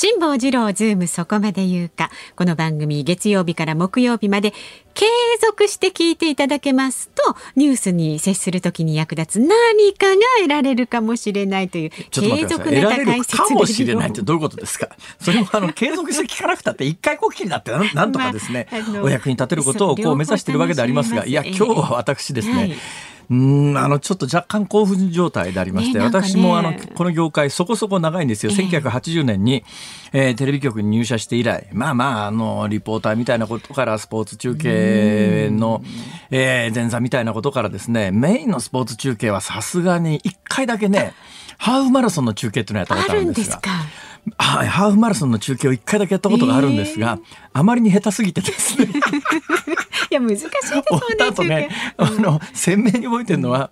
[0.00, 1.88] 辛坊治郎ズームそこまで言う。
[1.88, 2.12] か。
[2.36, 4.52] この番組月曜日から木曜日まで
[4.94, 5.06] 継
[5.44, 9.44] 続して聞いていただけますと、ニュースに接するときに役立つ。
[9.44, 11.90] 何かが得られるかもしれないという。
[12.12, 13.06] 継続ネタれる。
[13.06, 14.88] か解説もしれないってレどういうことですか
[15.20, 22.76] それもあの継続して聞かなくたって一回こっきりになってなんとかですね、まあお役に立てることをこう目指しているわけでありますがいや今日は私ですね、はい、
[23.30, 26.06] うーんあのちょっと若干興奮状態でありまして、ねね。
[26.06, 28.66] 私もあのこの業界そこそこ長いんですよ、ええ。
[28.66, 29.64] 1980年に、
[30.12, 35.82] えーテレビ局に入社して以来まあまああのリポーターみたいなことからスポーツ中継の、
[36.30, 41.14] えー前座みたいなことからですねメインのスポーツ中継はさすがに1回だけね
[41.58, 43.70] ハーフマラソンの中継っていうのをやったことああるんですすか。
[44.36, 47.18] はい、ハーフマラソンの中継を1回だけやったことがあるんですが、
[47.58, 48.86] あまりに下手すぎてですね。
[50.10, 51.68] いや難しいですよ終わった後ねね。
[51.96, 53.70] あの鮮明に覚えてるのは、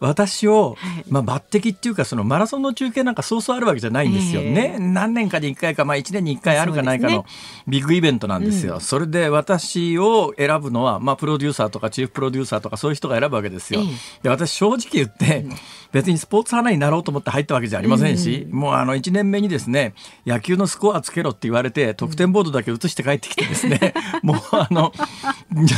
[0.00, 1.04] 私を、はい。
[1.08, 4.50] まあ、抜擢っていうかそのマラソンの中継なんかそうそうあるわけじゃないんですよええ。
[4.52, 7.24] ね、何年かに1回か、まあ、1年に1回あるかないかの
[7.68, 13.80] ビッグイベントなんですよ、それで私を選ぶのは、まあ、プロデューサーとかチーフプロデューサーとかそういう人が選ぶわけですよ。
[13.80, 13.86] ええ。
[14.24, 15.46] で私正直言って、
[15.92, 19.94] 別にスポーツ花になろうと思って入ったわけじゃありませんし、もうあの1年目にですね
[20.26, 24.92] 野球のスコアつけろって言われて得点ボードだけ写して帰ってきてですね、 もうあの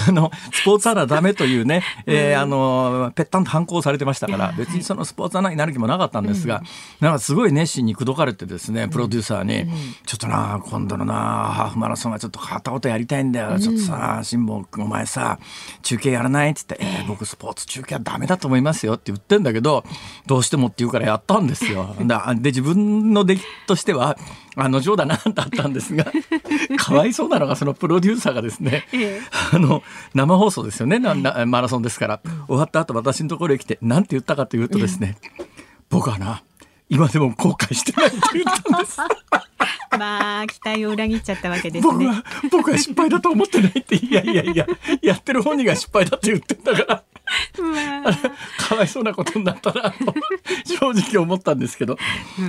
[0.08, 6.62] あのスポーツアナダメというね、えーあのぺったんと反抗されてましたから別にそのスポーツアナになる気もなかったんですが、
[7.00, 9.70] なんかすごい熱心に口説かれてですねプロデューサーに、
[10.06, 15.38] ちょっとな今度のなハーフマラソンはちょっと片言やりたいんだよ、ちょっとさ辛坊君お前さ
[15.82, 19.84] 中継やらないって言って、えー僕スポーツ中継はダメだと思いますよって言ってんだけど
[20.26, 21.94] どうしてもって言うからやったんですよ。
[22.04, 24.16] だで自分の出来としては
[24.56, 26.04] あの冗談なんだったんですが
[26.78, 29.20] かわいそうなのがそのプロデューサーがですね、ええ。
[29.52, 29.82] あの
[30.14, 32.20] 生放送ですよねななマラソンですから。
[32.46, 35.16] 終わった後私のところへ来て何て言ったかというとですね、
[35.88, 36.42] 僕はな
[36.88, 38.98] 今でも後悔してないって言ったんです。
[39.98, 41.92] まあ期待を裏切っちゃったわけですね。
[41.92, 44.66] 僕は僕は失敗だと思ってないっていやいやいや
[45.00, 47.02] やってる本人が失敗だって言ってんだから。
[47.62, 48.62] まあ。
[48.62, 50.14] かわいそうなことになったなと
[50.66, 51.96] 正直思ったんですけど、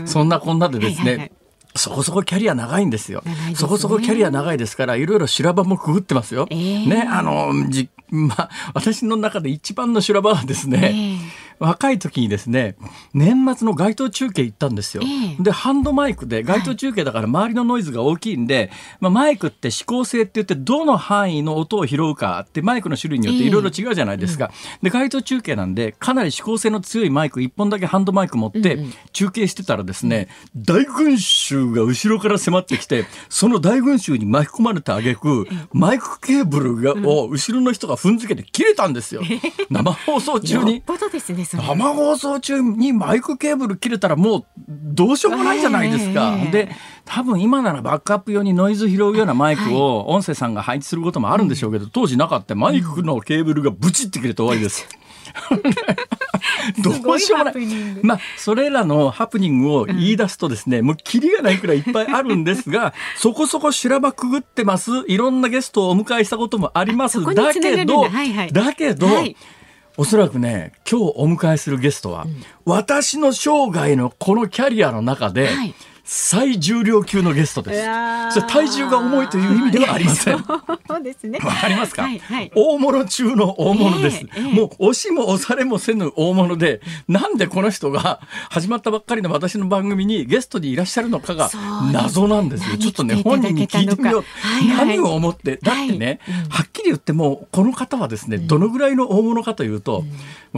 [0.06, 1.32] そんなこんなでですね、はいはいはい
[1.76, 3.24] そこそこキャリア長いんですよ。
[3.24, 3.56] すね。
[3.56, 6.48] そこそこキャリア長いですからいろいろ修羅場もくぐってますよ。
[6.50, 6.86] ええ。
[6.86, 11.18] ねあのじまあ私の中で一番の修羅場はですね、
[11.60, 12.76] 若い時にですね
[13.14, 15.04] 年末の街頭中継行ったんですよ。
[15.04, 15.44] ええ。
[15.44, 24.52] でハンドマイクで街頭中継だから周りのノイズが大きいんで、まあ、マイクって指向性って言ってどの範囲の音を拾うかってマイクの種類によっていろいろ違うじゃないですか。
[24.82, 28.80] で街頭中継なんでかなり指向性の強いマイク1本だけハンドマイク持って
[29.12, 39.22] 中継してたらですね、大群衆が後ろから迫ってきてその大群衆に巻き込まれた挙句マイクケーブルがを後ろの人が踏んづけて切れたんですよ。
[39.70, 40.76] 生放送中に。
[40.76, 40.82] よっ。
[40.86, 41.64] ぽどですねそれ。
[41.64, 46.36] 生放送中にマイクケーブル切れたらもうどうしようもないじゃないですか。
[46.38, 46.52] ええ。
[46.52, 46.70] で
[47.06, 54.88] 多分今ならバックアップ用にノイズ拾うようなマイクを音声さんが配置することもあるんでしょうけど、当時なかったマイクのケーブルがブチって切れて終わりです。
[56.80, 57.56] どうしようもない
[58.04, 64.92] まあそれらのハプニングを言い出すとですね、もうキリがないくらいいっぱいあるんですが そこそこ修羅場くぐってます。
[65.08, 67.22] いろんなゲストをお迎えしたこともあります。
[67.34, 68.54] だけど、はいはい。
[68.54, 69.36] だけど、はい
[69.98, 72.26] おそらくね今日お迎えするゲストは、
[72.66, 75.74] 私の生涯のこのキャリアの中で、はい
[76.06, 78.48] 最重量級のゲストです。
[78.48, 80.36] 体重が重いという意味ではありません。
[80.36, 80.44] わ
[80.86, 81.40] そうですね。
[81.40, 82.52] かりますか、はいはい。
[82.54, 84.54] 大物中の大物です、ええええ。
[84.54, 88.20] もう押しも押されもせぬ大物で、なんでこの人が
[88.50, 91.50] 始まったばっかりの私の番組にゲストにいらっしゃるのかが
[91.94, 92.70] 謎なんですよ。
[92.72, 94.26] 何ちょっとね、本人に聞いてみよう。
[94.42, 94.88] はいはい。
[94.88, 96.50] 何を思って、だってね、はいうん。
[96.50, 100.04] はっきり言っても、この方はですね、どのぐらいの大物かというと、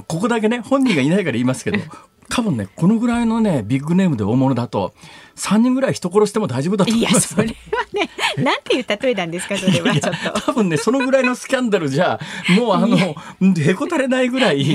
[0.08, 1.78] ここだけね、本人がいないから言いますけど、
[2.30, 4.94] 多分ねこのぐらいのねビッグネームで大物だと
[5.36, 7.54] 3人ぐらい人殺しても大丈夫だと思います、いやそれは
[7.94, 8.10] ね
[8.44, 10.42] なんていう例えなんですかそれはちょっと。
[10.42, 12.20] 多分ねそのぐらいのスキャンダルじゃ
[12.58, 14.66] もうあのへこたれないぐらい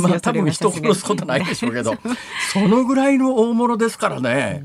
[0.00, 1.94] まあ、多分人殺すことないでしょうけど
[2.52, 4.64] そのぐらいの大物ですからね。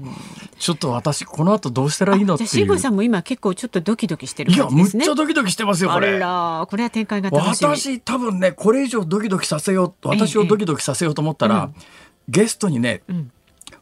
[0.59, 2.49] ちょっと私この後どうしたらいいのっていう。
[2.49, 6.13] 慎吾さんも今結構ちょっとドキドキしてる、ね、いやむっちゃドキドキしてますよこれ。
[6.13, 11.83] これは展開が私多分ねこれ以上ドキドキさせよう私をドキドキさせようと思ったら、ええ、
[12.27, 13.31] ゲストにね、うん。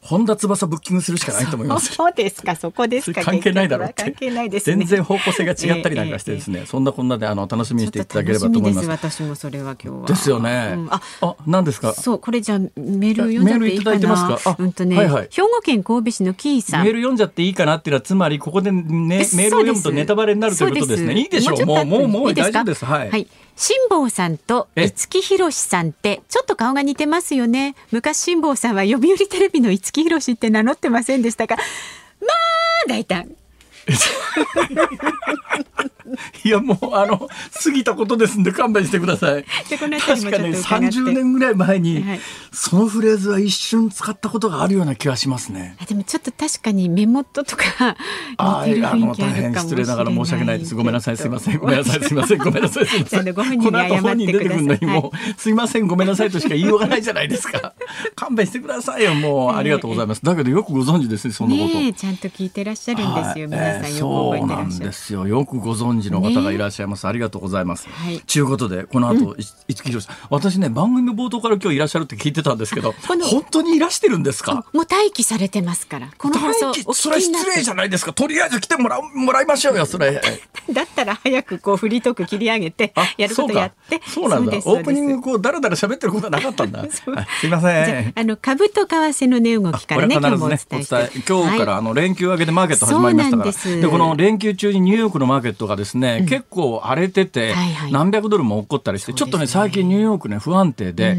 [0.06, 1.92] 本田翼ブッキングするしかないと思います。
[1.92, 3.22] そうですか、そこですか。
[3.22, 8.88] 関係ないだろう関係ないです、ね、全然方向性が違ったりなんかしてですね、えーそんなこんなであの楽しみにしていただければと思います。
[8.88, 10.06] 私もそれは今日は。
[10.06, 10.74] ですよね。
[10.76, 11.92] うん、あ、あ、何ですか？
[11.92, 14.38] そう、これじゃメール読んじゃっていいかな？
[14.44, 16.84] あ、うんとね、はいはい、兵庫県神戸市のキーさん。
[16.84, 21.14] メール読んじゃっていいかなっていうのはつまりここでねメールを読むとネタバレになるということですね。
[21.14, 21.66] いいでしょう。
[21.66, 22.84] もうもうもう大丈夫です。
[22.84, 23.10] はい。
[23.10, 23.26] はい
[23.58, 31.56] 辛坊さんと五木ひろしさんってちょっと顔が似てますよね昔辛坊さんは読売テレビの五木ひろしって名乗ってませんでしたか？
[31.56, 31.62] ま
[32.84, 33.30] あ大胆。
[36.44, 37.28] いやもうあの
[37.62, 39.44] 過ぎたことですんで勘弁してください。
[39.68, 42.20] 確かね30年ぐらい前に、はい、
[42.52, 45.76] そのフレーズは一瞬使ったことがあるような気がしますね。
[45.88, 47.64] でもちょっと確かに目元とか
[48.38, 50.74] ああの大変失礼ながら申し訳ないです。
[50.74, 53.34] ごめんなさいすいませんごめんなさいすいませんごめんなさいすいません。
[53.34, 54.62] ご本人に謝ってください。
[54.62, 57.74] のにも、はい、すいませんごめんなさいとしか言いようがないじゃないですか。
[58.14, 60.22] 勘弁してくださいよもうありがとうございます。
[60.22, 61.92] だけどよくご存知ですねそのこと。
[61.92, 64.00] ちゃんと聞いてらっしゃるんですよ、皆さんよく覚えてらっしゃる。
[64.00, 67.06] そうなんですよよくご存知の方がいらっしゃいます。
[67.06, 67.88] ありがとうございます。
[67.88, 68.20] はい。
[68.20, 69.36] ということでこの後、うん、
[69.68, 74.54] 五木ひろし私ね番組冒頭から今日いらっしゃるって聞いてたんですけど 本当にいらしてるんですか？
[74.72, 76.08] もう待機されてますから。
[76.18, 78.12] この放送それ失礼じゃないですか。
[78.12, 80.20] とりあえず来てもらもらいましょうよそれ。
[80.72, 84.00] だったら早くこうフリートーク切り上げてやることやって。
[84.06, 84.52] そうなんだ。
[84.56, 86.84] オープニングこうだらだら喋ってることなかったんだ。
[86.90, 87.02] す
[87.44, 88.12] みません。
[88.14, 91.10] あの株と為替の値動きからね今日もお伝え。
[91.28, 93.52] 今日からあの連休明けでマーケット始まりましたから。
[93.80, 97.54] でこの連休中にニューヨークのマーケットがですね、結構荒れてて、
[97.90, 101.16] 何百ドルも起こったりして、ちょっとね最近ニューヨークね不安定で、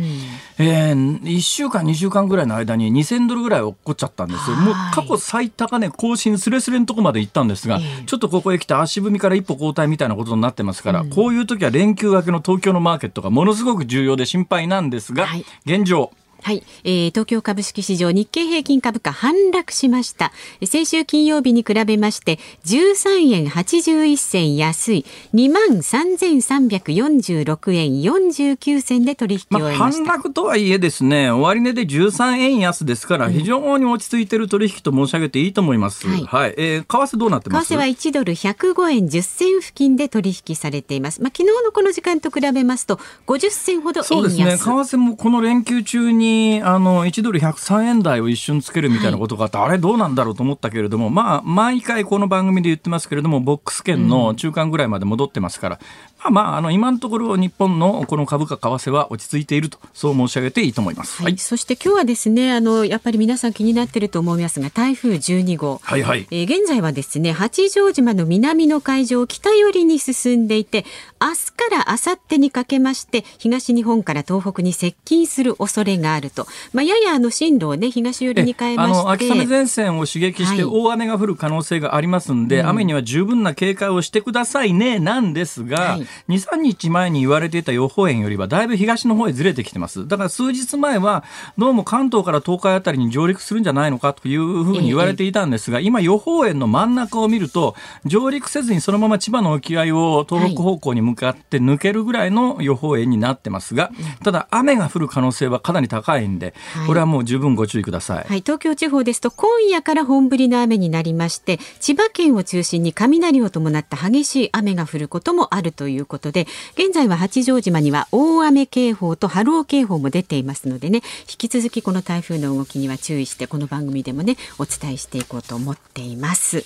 [0.58, 4.50] えー、1週間2週間ぐらいの間に2000ドルぐらい起こっちゃったんです。
[4.50, 4.58] よ。
[4.58, 15.28] もう過去最高値更新すれすれのとこまで行ったんですが、ちょっとここへ来て足踏みから一歩後退みたいなことになってますから、こういう時は連休明けの東京のマーケットがものすごく重要で心配なんですが、
[15.66, 16.12] 現状
[16.42, 20.31] はい、えー、東京株式市場日経平均株価反落しました。
[20.66, 25.06] 先週金曜日に比べまして13円81銭安い。
[25.34, 37.69] 2万3346円49銭で取引を終えました、まあ、反落とはいえですね終値で13円安ですから非常に落ち着いている取引と申し上げていいと思います、うん、はい、はい、えー、為替どうなってます？
[37.69, 41.22] 為替は1ドル105円10銭付近で取引されています。
[41.22, 44.57] まあ昨日のこの時間と比べますと50銭ほどそうですね。
[44.57, 46.27] 為替もこの連休中に
[46.64, 55.80] あの1ドル103円台を一瞬つけるみたいなことがあって、はい、あれどうなんだろうと思ったけれども、まあ、毎回この番組で言ってますけれども、ボックス圏の中間ぐらいまで戻ってますから、
[56.19, 61.24] まあまあ、あの今のところ日本のこの株価為替は落ち着いているとそう申し上げていいと思います。
[61.24, 66.28] はい、そして今日はですねあのやっぱり皆さん気になっていると思いますが台風12号、はいはい。
[66.31, 70.86] えー、現在はですね八丈島の南の海上を北寄りに進んでいて
[71.22, 79.10] 明日から明後日にかけまして東日本から東北に接近する恐れがあると、まあ、ややあの進路をね東寄りに変えまして。
[79.10, 90.07] 秋雨前線を刺激して大雨が降る可能性がありますんで、はい、雨には十分な警戒をしてくださいねなんですが、はい、23日前に言われていた予報円よりはだいぶ東の方へずれてきてます。
[90.07, 91.24] だから数日前は
[91.57, 103.92] どうも関東から東海あたりに上陸するんじゃないのかというふうに言われていたんですが、今予報円の真ん中を見ると上陸せずにそのまま千葉の沖合を東北方向に向かって抜けるぐらいの予報円になってますが、
[104.23, 106.54] ただ雨が降る可能性はかなり高いんで、
[106.85, 108.26] これはもう十分ご注意ください。
[108.28, 126.63] はい、東京地方ですと今夜から本降りの雨になりまして、千葉県を中心に雷を伴った激しい雨が降ることもあるといういうことで、現在は八丈島には大雨警報と波浪警報も出ていますのでね引き続きこの台風の動きには注意してこの番組でもねお伝えしていこうと思っています。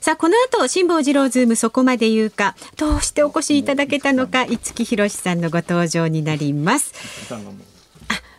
[0.00, 6.92] さあこの後辛坊治郎ズームそこまで言うかどうしてお越しいただけたのか五木ひろしさんのご登場になります。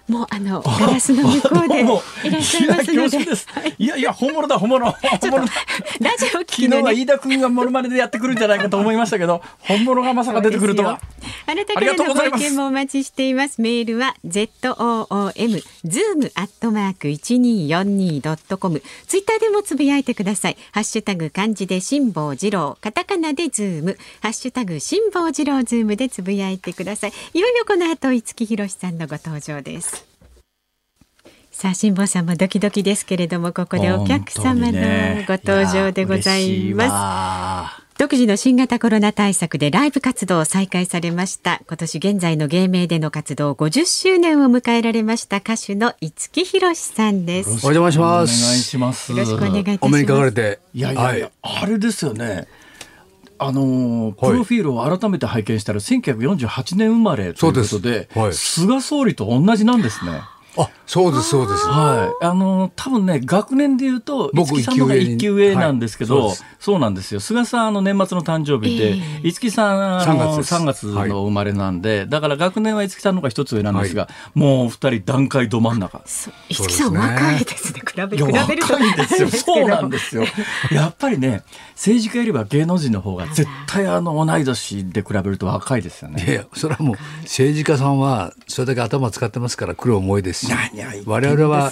[0.07, 1.79] もうあのガラスの向こうで
[2.27, 3.17] いらっしゃいますので。
[3.77, 4.91] いやいや本物だ本物。
[4.91, 5.47] 本物ラ
[6.17, 10.99] ジオ昨日は飯田君がモノマネでやってくるんじゃないかと思いましたけど、 本物がまさか出てくるとは。
[11.45, 13.61] あなたからのご意見もお待ちしています。
[13.61, 18.81] メールは z o o m zoom アットマーク一二四二ドットコム。
[19.07, 20.57] ツイッターでもつぶやいてください。
[20.71, 27.13] ハッシュタグ漢字で辛坊治郎、カタカナでズーム、ハッシュタグ辛坊治郎ズームでつぶやいてください。
[27.33, 29.92] いよいよこの後五木ひろしさんのご登場です。
[31.53, 34.71] さあ辛坊さんもドキドキですけれどもここでお客様の
[35.27, 37.83] ご登場でございます。
[37.99, 41.61] 独自の新型コロナ対策でライブ活動を再開されました。
[41.67, 47.49] 今年現在の芸名での活動50周年を迎えられました歌手の五木ひろしさんです。
[47.67, 48.43] お邪魔します。
[48.43, 49.85] お願いしますよろしくお願いいたします。
[49.85, 52.47] お目にかかれていやいやいや、はい、あれですよね。
[53.37, 60.21] あのプロフィールを改めて拝見したら、1948年生まれということで、はい、菅総理と同じなんですね。
[60.57, 61.67] あ、そうですそうです。
[61.67, 62.25] はい。
[62.25, 67.19] あの多分ね学年で言うと五木さんのが一級上なんですけど、はい、そうそうなんですよ。
[67.19, 76.01] 菅さんあの年末の誕生日で、五木さんあの3月の生まれなんで、はい、だから学年は五木さんのが一つ上なんですが、はい、もう二人段階ど真ん中。
[76.49, 77.81] 五木さん若いですね。
[77.81, 79.29] 比べ比べると若いですよ。
[79.33, 80.23] そうなんですよ。
[80.71, 86.25] やっぱりね政治家よりは芸能人の方が絶対あの同い年で比べると若いですよね。
[86.27, 90.53] いやそれはもう政治家さんはそれだけ頭使ってますから苦労重いですし。
[91.05, 91.71] 我々は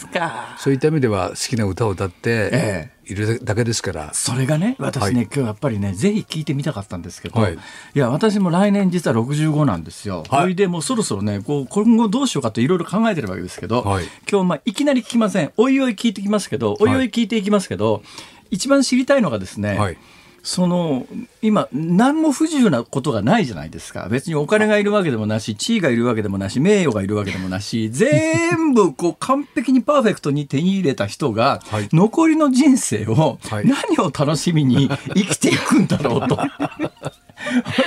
[0.57, 7.57] そういった意味では好きな歌を歌っているだけですから、ええ、それがね私ね、はい、今日やっぱりねぜひ聞いてみたかったんですけど、はい、い
[7.93, 10.23] や私も来年実は65なんですよ。
[10.29, 15.51] はい、でもうそろそろねこう今後どうしようかといろいろ考えてるわけですけど、はい、今日まあいきなり聞きません。
[15.57, 17.05] おいおい聞いてきますけどおいおい。
[17.05, 18.03] 聞いていきますけど、
[18.51, 19.97] 一番知りたいのがですね、はい
[20.43, 21.05] その
[21.41, 31.61] 今何も不自由なことがないじゃないですか別にお金がいるわけでもなし地位がいるわけでもなし名誉がいるわけでもなし全部こう完璧にパーフェクトに手に入れた人が、
[31.93, 36.37] 残りの人生を何を楽しみに生きていくんだろうと。
[36.37, 36.43] こ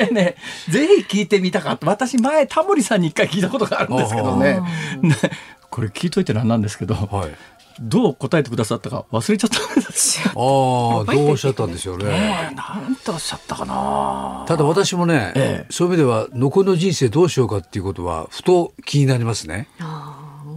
[0.01, 0.37] れね、
[0.69, 1.87] ぜひ聞いてみたかった。
[1.87, 4.61] 私前タモリさんに一回聞いたことがあるんですけどね。
[5.71, 7.31] これ聞いといてなんなんですけど、はい、
[7.81, 10.33] どう答えてくださったか忘れちゃったんですよ。
[11.07, 12.53] ああ、どうおっしゃったんでしょうね。
[12.57, 14.45] なんておっしゃったかな。
[14.47, 19.69] ただ私もね、ええ、そういう意味では残りの人生どうしようかっていうことはふと気になりますね。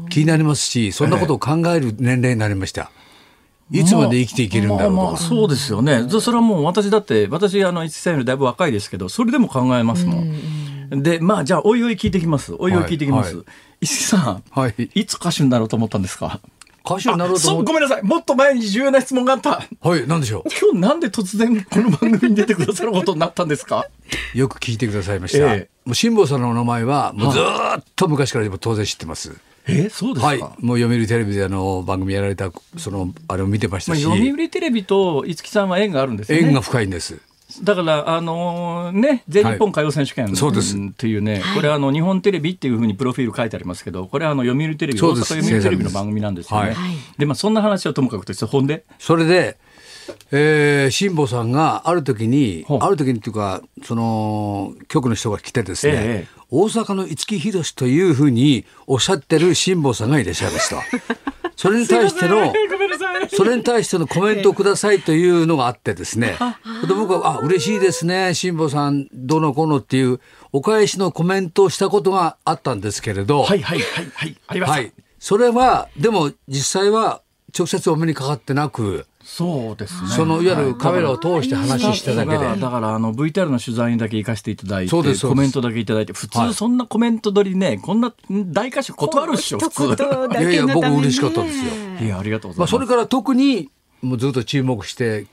[0.09, 2.91] 気になりますし、そんなことを考える年齢になりました。
[3.69, 6.07] いつまで生きていけるんだろうと、まあまあ、そうですよね。
[6.09, 11.03] それはもう私だって私あの一歳よりだいぶ若いですけど、それでも考えますもん。
[11.03, 12.53] でまあじゃあおいおい聞いてきます。
[12.53, 13.27] おいおい聞いてきます。
[13.27, 13.45] はいはい、
[13.81, 16.39] 石木さん、はい、いつ歌手になろうと思ったんですか？
[16.87, 18.03] 歌手になろうと思ごめんなさい。
[18.03, 19.61] もっと前に重要な質問があった。
[19.81, 20.43] はい、なんでしょう？
[20.49, 23.85] 今日なんで突然この番組に出てくださることになったんですか？
[24.33, 25.53] よく聞いてくださいました。
[25.53, 29.35] えもう辛坊さんのお名前は、もうずっと昔から当然知ってます。
[29.69, 37.19] えそうですはい、もう読売テレビであの番組やられたそのあれを見てましたし、まあ、読売テレビと五木さんは縁があるんですね縁が深いんです
[37.63, 40.77] だから、あのー、ね、全日本歌謡選手権、はい、そうです。
[40.77, 46.73] っていうね、これあの日本テレビっていうふうにプロフィール書いてありますけど、これはあの読売テレビ、大阪読売テレビの番組なんですよね。
[46.73, 46.75] はい、
[47.17, 48.83] で、まあそんな話はともかくとして、ほんで？
[48.99, 49.57] それで、
[50.31, 60.81] えー、辛坊さんがある時に、ある時にっていうか、その局の人が来てですね、ええ、大阪の五木ひろしというふうにおっしゃってる辛坊さんがいらっしゃいました。
[61.57, 62.53] それに対しての、
[63.35, 66.37] それに対してのコメントをくださいというのがあってですね、
[66.87, 70.19] で僕は、あ、嬉しいですね、辛坊さん、どのこのっていう、
[70.53, 74.79] お返しのコメントをしたことがあったんですけれど、はいはいはいはい、ありました。
[74.79, 74.93] はい。
[75.17, 77.21] それは、でも実際は
[77.57, 80.09] 直接お目にかかってなく、そうですね。
[80.09, 82.37] そのいわゆるカメラを通して話しただけで。
[82.37, 89.83] だからあの VTR の取材にだけ行かせていただいて、コメントだけいただいて、普通そんなコメント取りね、こんな大歌手断るっしょ、普通。
[89.83, 91.63] いやいや、僕嬉しかったですよ。
[92.01, 92.59] いや、ありがとうございます。
[92.59, 93.69] まあ、それから特に、
[94.01, 95.27] もうずっと注目して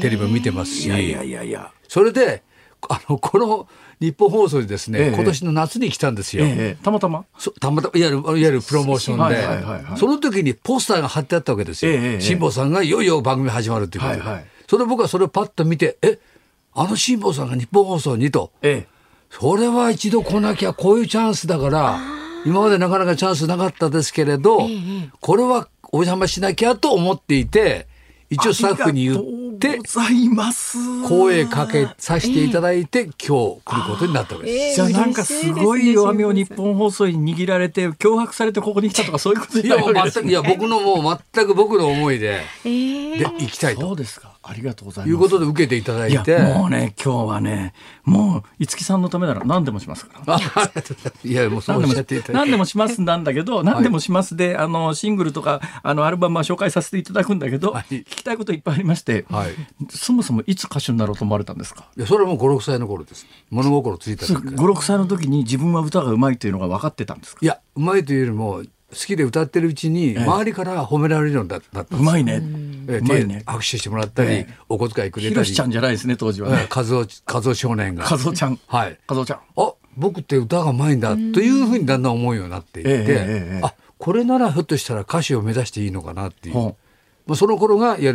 [0.00, 0.86] テレビを見てますし。
[0.86, 1.72] いやいやいやいや。
[1.88, 2.44] それで、
[2.88, 3.66] あの、この、
[4.00, 6.44] 日本放送にですね、ええ、今年の夏に来たんですよ。
[6.46, 7.24] え、たまたま？
[7.60, 12.20] たまたまいわゆるいわゆるプロモーションで、はいはいはいはい、その時にポスターが貼ってあったわけですよ。
[12.20, 16.18] 辛、坊、さんがいよいよ番組始まるっていうことで、はいはい、それで僕はそれをパッと見てえ
[16.74, 18.50] あの辛坊さんが日本放送にと、
[19.30, 22.00] それは一度来なきゃこういうチャンスだから
[22.44, 24.68] 今までなかなかチャンスなかったですけれど、
[25.20, 27.91] これはお邪魔しなきゃと思っていて。
[28.32, 29.78] 一応スタッフに言って
[31.06, 34.76] 声かけさせていただいて、今日来ることになったわけです。
[34.76, 43.82] じゃあなんかすごい弱みを日本放送に握られて脅迫されてここに来たとかそういうこといや全くいや僕のもう全く僕の思いで、で行きたいと。
[43.82, 44.32] そうですか。
[44.44, 45.10] ありがとうございます。
[45.10, 46.36] いうことで受けていただいて。
[46.36, 50.38] いもうね、今日はね、もう、五木さんのためなら何でもしますから。
[51.24, 52.32] いや、もうそうおっしゃっていただいて。
[52.32, 59.52] 何でもしますなんだけど、何でもしますで、あの、シングルとか、あの、アルバムは紹介させていただくんだけど、はい、聞きたいこといっぱいありまして、はい、
[59.90, 61.84] そもそもいつ歌手になろうと思われたんですか？
[61.96, 63.26] いや、それはもう5、6歳の頃です。
[63.50, 64.34] 物心ついた時。
[64.34, 67.38] 5、6歳の時に自分は歌がうまいというのが分かってたんですか？
[67.42, 75.30] いや、うまいというよりも、好きで歌ってるうちに周りから褒められるようになったんです、うまいね、えー、手握手してもらったり、お小遣いくれたり。
[75.30, 78.04] ひろしちゃんじゃないですね当時はね、和夫和夫少年が。
[78.04, 78.58] 和夫ちゃん。
[78.66, 78.98] はい。
[79.08, 79.40] 和夫ちゃん。
[79.56, 86.54] あ僕って歌がうまいんだというふうにだんだん思うようになっていって、あこれならひょっとしたら歌手を目指していいのかなっていう、
[87.26, 88.12] まあ、その頃がいわゆ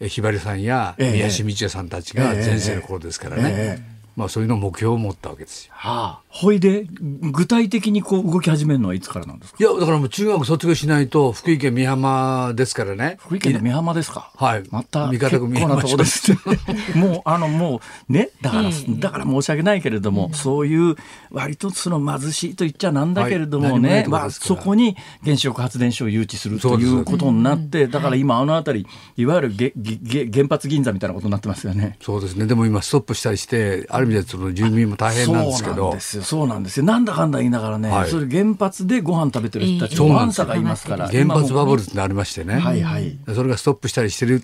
[0.00, 3.99] るひばりさんや宮下道也さんたちが全盛の頃ですからね。
[4.16, 5.72] まあ、そういうの目標を持ったわけですよ。
[5.74, 6.86] はあ、ほいで
[7.32, 9.56] 具体的にこう動き始めるのはいつからなんですか？
[9.60, 13.16] いやだからもう中学卒業しないと福井県美浜ですからね。
[13.20, 14.30] 福井県の美浜ですか？
[14.36, 14.64] はい。
[14.70, 16.32] また結構なとこです
[16.96, 20.96] もうあのもうねだから、だから申し訳ないけれども、そういう
[21.30, 28.86] 割とその貧しいと言っちゃなんだけれどもね、はいまあ、そこに原子力発電所を誘致するということになってだから今あの辺り
[29.16, 31.96] いわゆるげげ原発銀座みたいなことになってますよね。
[32.02, 32.46] そうですね。
[32.46, 35.98] でも今ストップしたりしてある意味でその住民も大変なんですけど。
[36.00, 36.86] そうなんですよ。
[36.86, 44.42] なんだかんだ言いながらね、はい、それ原発でご飯食べてる人たちも安さがいますから、原発バブルってありましてね、はいはい、それがストップしたりしてる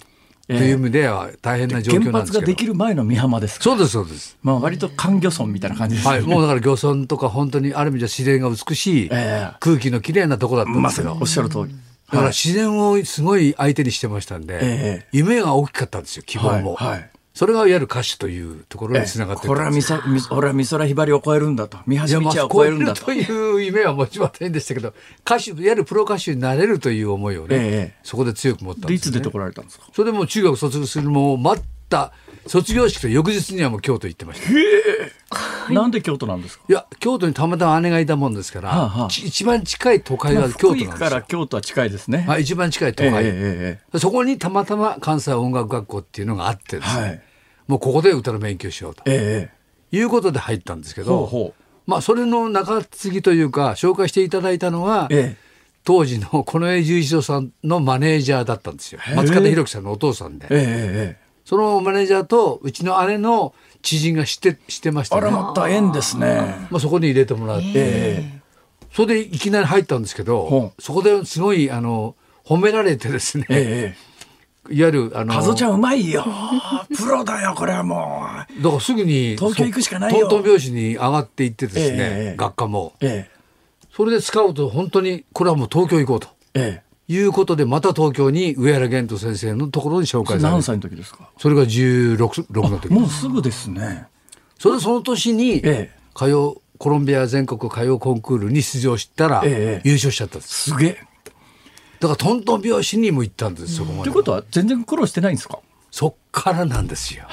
[0.48, 11.74] という意味では大変な状況なんですけど、原発ができる前の美浜ですそうですそうです、まあ、割と環漁村みたいな感じです、ね、はい、もうだから漁村とか本当にある意味では自然が美しい、空気のきれいなところだったんですけど、ま、おっしゃる通り。
[12.12, 16.74] だから自然をすごい相手にしてましたんで、えー、夢が大きかったんですよ希望も。
[16.76, 19.82] はいはいそれがいわゆる歌手というところにつながってこれは美
[20.66, 21.76] 空ひばりを超えるんだと。
[21.86, 23.04] 三橋道を超えるんだと。
[23.04, 29.84] という夢はもちませんでしたけど歌手いわゆるプロ歌手になれるという思いをね、ええ、そこで強く持ったんです、ね、いつ出てこられたんですか？
[29.92, 32.12] それでも中学卒業するも待った
[32.46, 34.40] 卒業式と翌日にはもう京都行ってまし
[35.66, 35.72] た。
[35.72, 36.64] なんで京都なんですか？
[36.68, 40.92] いや京都にたまたま姉がいたもんですから、はあはあ、一番近い都会が京都なんですよ。
[40.92, 42.24] から京都は近いですね。
[42.28, 47.02] はい、一番近い都会、ええ、そこにたまたま関西音楽学校っていうのがあってですね。
[47.02, 47.22] はい。
[47.66, 49.50] もうここで歌の勉強しようと、え
[49.92, 51.62] え、いうことで入ったんですけど、ほうほう。
[51.90, 55.46] まあ、それの中継ぎというか紹介していただいたのは、ええ、
[55.82, 59.00] 当時の近衛十一郎さんのマネージャーだったんですよ。
[59.16, 68.24] 松方弘樹さんのお父さんで、え、そのマネージャーとうちの姉の知人が知って知ってましたねあらまた縁ですね、まあ、そこに入れてもらって、
[68.92, 73.96] それでいきなり入ったんですけどそこですごいあの褒められてですね、
[74.70, 75.34] いわゆるあの。
[75.34, 76.24] カズちゃんうまいよ。
[76.96, 78.24] プロだよ、これはも
[78.58, 78.62] う。
[78.62, 80.28] だからすぐに、東京行くしかないよ。
[80.28, 83.86] トントン拍子に上がっていってですね、えー、学科も、えー。
[83.96, 86.28] それで使うと本当に、これはもう東京行こうと。
[86.54, 91.30] えーいうことでまた東京に上原玄斗先生のところに紹介され何歳の時ですか？
[91.38, 92.92] それが16の時。
[92.92, 94.06] もうすぐですね。
[94.58, 95.62] それでその年に
[96.14, 100.98] 歌謡コロンビア全国歌謡コンクールに出場したら優勝しちゃったんです、すげえ。
[102.00, 104.02] だからトントン拍子にも行ったんですそこまで。
[104.04, 105.60] ということは全然苦労してないんですか？
[105.90, 107.24] そっからなんですよ。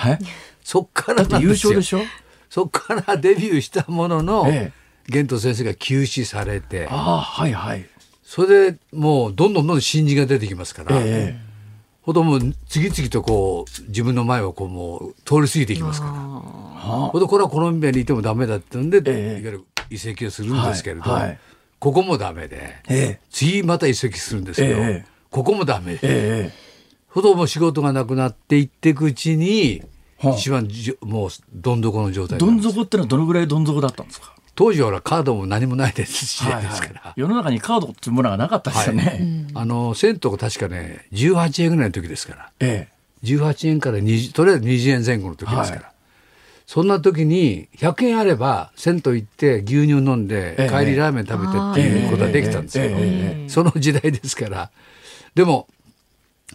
[0.64, 2.02] そっから優勝でしょ？
[2.50, 4.72] そっからデビューしたものの、え
[5.08, 6.88] え、玄斗先生が休止されて。
[6.90, 7.90] あはいはい
[8.36, 11.40] それでもうどんどんどんどん新人が出てきますから、ええ、
[12.02, 12.24] ほど
[12.68, 16.14] 次々とこう自分の前をこうもう通り過ぎていきますから。
[16.14, 21.22] ほどこれはコロンビアにいてもダメだってんで、ええ、いわゆる移籍をするんですけれど、はい。
[21.22, 21.40] はい。
[21.78, 26.52] ここもダメで、ええ、次また移籍するんですけど、え、ここもダメで、ええ、
[27.10, 29.84] ほども仕事がなくなっていっていくうちに、
[30.36, 34.34] 一番じもうどん底の状態どん底ってのはどのぐらいどん底だったんですか？
[34.56, 37.14] 当時はカードも何もないですし、はいはい、ですから。
[37.16, 39.04] 世の中にカードっていうものがなかったですよね、
[39.54, 42.88] はい、あの銭湯確かね18円ぐらいの時ですから、え
[43.24, 45.94] え、18円から20とりあえず20円前後の時ですから、はい。
[46.66, 54.72] そんな時に100円あれば銭湯行って牛乳飲んで帰りラーメン食べてっていうことはできたんですけど、その時代ですから。
[55.36, 55.68] でも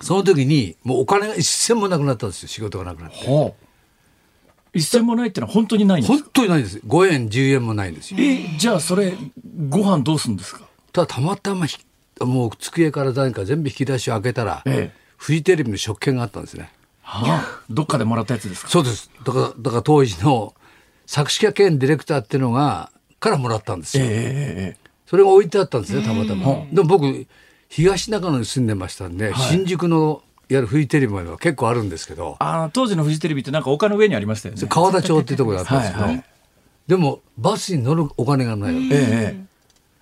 [0.01, 2.49] その時にもうお金が一銭もなくなったんですよ。
[2.49, 3.17] 仕事がなくなって。
[4.75, 6.79] 一銭もないってのは本当にないんです本当にないです。
[6.79, 8.21] 5円10円もないんですよ。
[8.21, 9.15] えじゃあそれ
[9.69, 10.63] ご飯どうするんですか？
[10.93, 11.67] ただたまたま
[12.21, 16.71] もう机から何か全部引き出しを開けたら、ええ、フジテレビの食券があったんですね。
[17.03, 18.69] はあ、どっかでもらったやつですか？
[18.71, 19.11] そうです。
[19.25, 20.55] だからだから当時の
[21.07, 27.27] 作詞家兼ディレクターっていうのがからもらったんですよ、えー、それが置いてあったんですねたまたま、えー、でも僕
[27.69, 36.25] 東中野に住んでましたんで、はい、新宿のいわゆるフジテレビまでは結構あるんですけどあ当時のフジテレビってなんか丘の上にありましたよね川田町っていうところだったんですけど、はいはい、
[36.87, 39.49] でもバスに乗るお金がないわけ、えー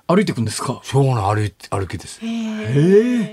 [0.09, 0.79] 歩いていくんですか？
[0.85, 2.21] そうな歩い歩きです。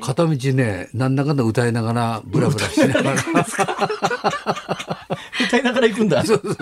[0.01, 3.13] 片道ね、なんだかんだ歌いながら、ブラブラしながら。
[5.47, 6.25] 歌いながら行くんだ。
[6.25, 6.57] そうそう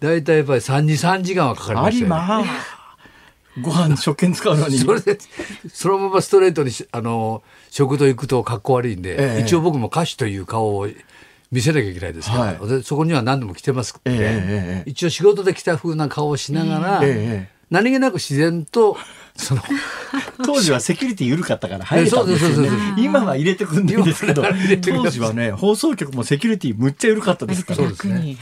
[0.00, 2.16] 大体やっぱり3、2、3時間はかかりましたよ、ね。
[2.16, 2.70] ありまあ。
[3.62, 4.78] ご飯食券使うのに。
[4.78, 5.16] それで、
[5.72, 10.88] そのままストレートに、あの、食堂行くと格好悪いんで、ええ、一応僕も歌手という顔を
[11.50, 17.02] 見せなきゃいけないですから、はい、そこには何度も来てますって、え、一応仕事で来た風な顔をしながら、
[17.70, 18.96] 何気なく自然と
[19.36, 19.62] その
[20.44, 24.42] 当時はセキュリティ緩かったから 入れたんですよ、ね、今は入れてくんですけど。
[24.82, 27.76] 当時はね放送局もセキュリティむっちゃ緩かったですから。
[27.76, 28.36] そうですね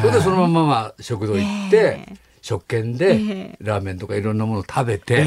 [0.00, 2.16] それでそのまままあ食堂行って、
[2.46, 5.26] 食券でラーメンとかいろんなものを食べて、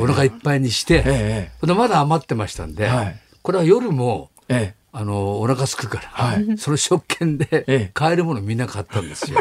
[0.00, 9.40] お腹いっぱいにして、ええ、まだ余ってましたんで、はい、これは夜も、ええ、あのお腹すくから、はい、その食券で買えるものみんな買ったんですよ。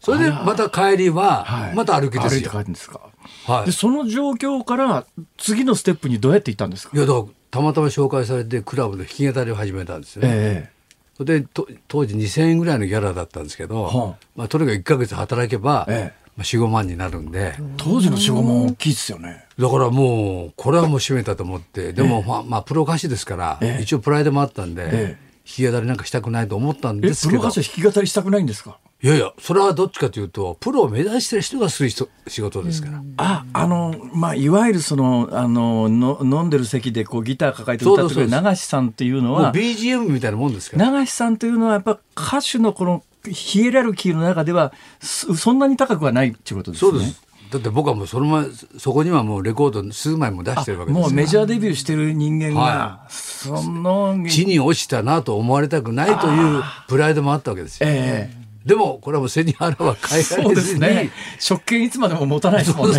[0.00, 2.50] それでまた帰りはまた歩きですよ。
[2.50, 3.00] 歩いですか。
[3.46, 5.04] はい、でその状況から
[5.36, 6.96] 次のステップにどうやっていったんですか？
[6.96, 7.12] いやだ
[7.50, 10.28] たまたま紹介されてクラブで弾き語りを始めたんですよね。
[10.32, 10.70] え
[11.20, 11.46] え、で
[11.88, 16.24] 当時2,000円ぐらいのギャラだったんですけど、はあ、まあ、とにかく1か月働けば、ええ。
[16.36, 17.54] まあ、45万になるんで。
[17.76, 19.44] 当時の45万大きいですよね。
[19.58, 21.92] だからもうこれはもう閉めたと思って。
[21.92, 28.78] でも、まあ、まあプロ歌手ですから、一応プライドもあったんで、弾き語りなんかしたくないと思ったんですけどプロ弾き語りしたくないんですか？
[29.02, 33.02] いやいや、それはどっちかというと、プロを目指してる人がする人仕事ですから。
[33.18, 39.52] あ、あの、まあ、いわゆるその、あの、の飲んでる席でこうギター抱えて歌ってる流しさんっていうのは。
[39.52, 40.90] BGM みたいなもんですから。
[40.90, 46.90] 流しさんというのはやっぱ歌手のこのヒエラルキーの中ではそんなに高くはないっていうことですね。
[46.90, 47.22] そうです。
[47.54, 48.46] だって僕はもうその前
[48.78, 57.88] そこにはもうレコード数枚も出してるわけですもうメジャーデビューしてる人間が、はい、その地に落ちたなと思われたくないというプライドもあったわけですよ。
[57.88, 58.36] ええ。
[58.40, 62.98] ーでもこれはもう背に腹は変えられずに、ね、食券いつまでも持たないですもんね。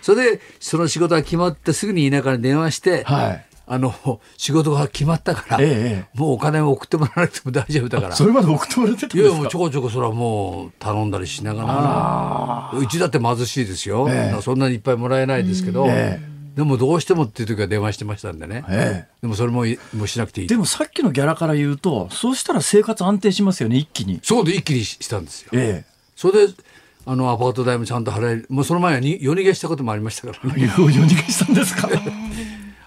[0.00, 8.14] それでその仕事が決まってすぐに田舎に電話して、はい、あの仕事が決まったから、ええ、もうお金を送ってもらわなくても大丈夫だから。
[8.14, 9.28] それまで送ってもらってたんですか？
[9.28, 12.78] いやもうちょこちょこそれはもう頼んだりしながら。
[12.78, 15.86] うちだって貧しいですよ、え、そんなにいっぱいもらえないですけど、
[16.54, 20.48] でもどうしてもっていう時は電話してましたんでね、ええ、でもそれももうしなくていい。
[20.48, 24.20] でもさっきのギャラから言うとそうしたら生活安定しますよね一気に。
[24.22, 26.54] そうで一気にしたんですよ、ええ、それで
[27.06, 28.46] あのアパート代もちゃんと払える。
[28.48, 30.62] もうその前に夜逃げしたこともありましたからね。
[30.78, 31.88] 夜逃げしたんですか？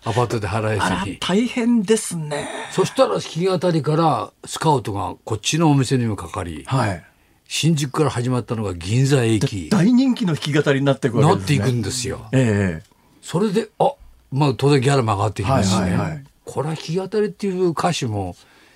[0.08, 2.48] アパートで払えずに大変ですね。
[2.72, 7.04] そしたら弾き語りからスカウトがこっちのお店にもかかり、はい、
[7.48, 9.70] 新宿から始まったのが銀座駅。
[9.70, 12.84] 大人気の弾き語りになっていくわけです、ね、なっていくんですよ、ええ。
[13.22, 13.94] それであ
[14.32, 18.36] まあ当然ギャラも上がってきますしね、はいはいはい、これは弾き語りっていう歌手も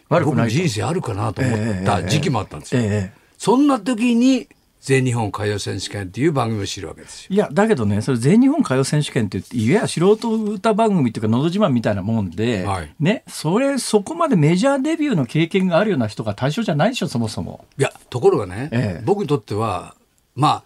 [0.10, 2.82] 僕の人生あるかなと思った時期もあったんですよ。
[2.82, 4.50] えーえー、そんな時に
[4.82, 7.28] 全日本歌謡選手権っていう番組を知るわけですよ。
[7.30, 17.66] いや、だけどね、それ全日本歌謡選手権っていわゆる素人歌番組っていうか、のど自慢みたいなもんで、はい、ね、それ、そこまでメジャーデビューの経験があるような人が対象じゃないでしょ、そもそも。
[17.78, 19.94] いや、ところがね、ええ、僕にとっては、
[20.36, 20.64] ま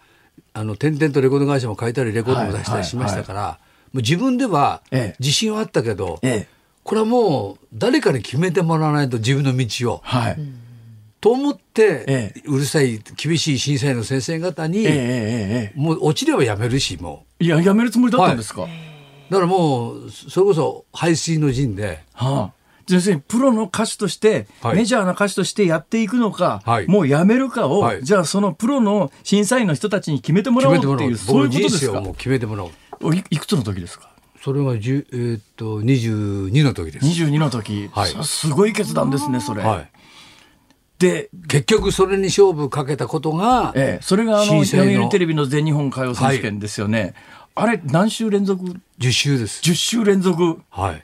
[0.54, 3.58] あ、あの、点々とレコード会社も書いたり、レコードも出したりしましたから、はいはいは
[3.92, 3.96] い。
[3.96, 4.82] もう自分では
[5.18, 6.48] 自信はあったけど、ええ、
[6.82, 10.00] これはもう誰かに決めてもらわないと自分の道を。
[10.02, 10.38] はい、
[11.20, 17.44] と思って、ええ、うるさい厳しい審査員の先生方に、え、もう落ちればやめるしもう。
[17.44, 18.70] いややめるつもりだったんですか、はい、
[19.30, 22.56] だからもうそれこそ排水の陣で、はあ。
[22.88, 32.00] 要するにプロの歌手として、はい、メジャーな歌手としてやっていくのか、はい、もうやめるかを、はい、じゃあそのプロの審査員の人たちに決めてもらおうっていうそういうことですか？
[32.00, 33.16] もう決めてもらおう。
[33.16, 34.10] いいくつの時ですか？
[34.40, 37.06] それはじゅ、えー、っと22の時です。
[37.06, 39.62] 22の時、はい、すごい決断ですねそれ。
[39.62, 39.90] はい、
[40.98, 47.14] で結局それに勝負かけたことが、ええ、それがあの読売テレビの全日本歌謡選手権ですよね。
[47.54, 48.64] はい、あれ何週連続
[48.98, 49.60] ?10 週です。
[49.62, 50.60] 10週連続。
[50.70, 51.02] はい。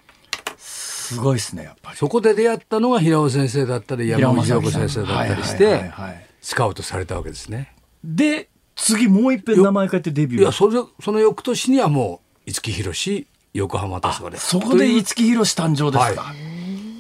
[0.57, 1.97] すごいですねやっぱり。
[1.97, 5.93] そこで出会ったのが平尾先生だったり山口陽子先生だったりして、
[6.41, 7.75] スカウトされたわけですね。
[8.03, 16.37] で次もう一遍名前変えてデビューいやそれその翌年にはもう五木ひろし横浜黄昏そこで五木ひろし誕生ですか、はい、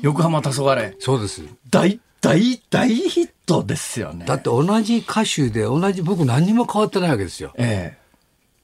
[0.02, 4.24] 横浜黄昏そうです大大大ヒットですよね。
[4.24, 7.98] だって同じ歌手で同じ僕何にも変わってないわけですよ、ええ、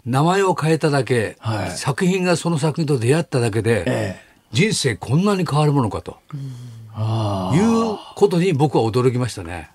[0.06, 4.20] 名前を変えただけ、はい、作品がその作品と出会っただけで、ええ、
[4.52, 9.70] 人生こんなに変わるものかと、いうことに僕は驚きましたね。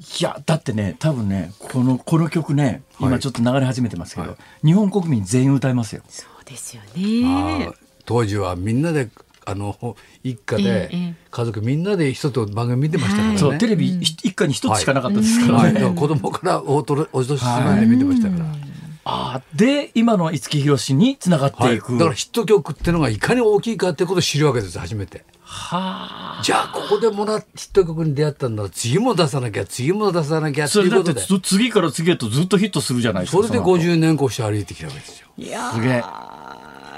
[0.00, 6.02] いやだってね多分ねこのこの曲ね今ちょっと流れ始めてますけど、はい、日本国民全員歌いますよ。
[6.08, 7.70] そうですよね。
[8.06, 9.08] 当時はみんなで
[9.50, 18.46] あの一家で家族みんなで一つ番組見てましたからね、そうテレビ一家に一つしかなかったですからね、はい、子供からおとお年まで見てましたから。
[19.02, 25.24] あで今の五木ひろしにつながっていく、はい、だからヒット曲っていうのがいかに大きいかってことを知るわけです初めて。
[25.42, 26.42] はあ。
[26.44, 31.22] じゃあここでもらっヒット曲に出会ったんだら次も出さなきゃ次も出さなきゃっていうことで。
[31.42, 33.42] 次から次へとずっとヒットするじゃないですか。
[33.42, 35.28] それで50年越して歩いてきたわけですよ。
[35.36, 36.04] いやすげえ。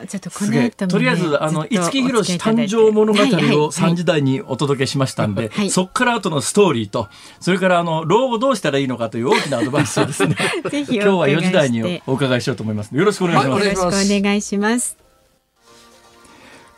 [0.07, 3.25] ちょっとこの後も、ね、とりあえずあの五木ひろし誕生物語を
[3.73, 7.09] 3時台にお届けしましたんで、はいはい、そこから後のストーリーと
[7.41, 15.02] それからあの老後どうしたらいいのかという大きなアドバイスをですね今日は4時台にお伺いしようと思いますよろしくお願いします、よろしくお願いします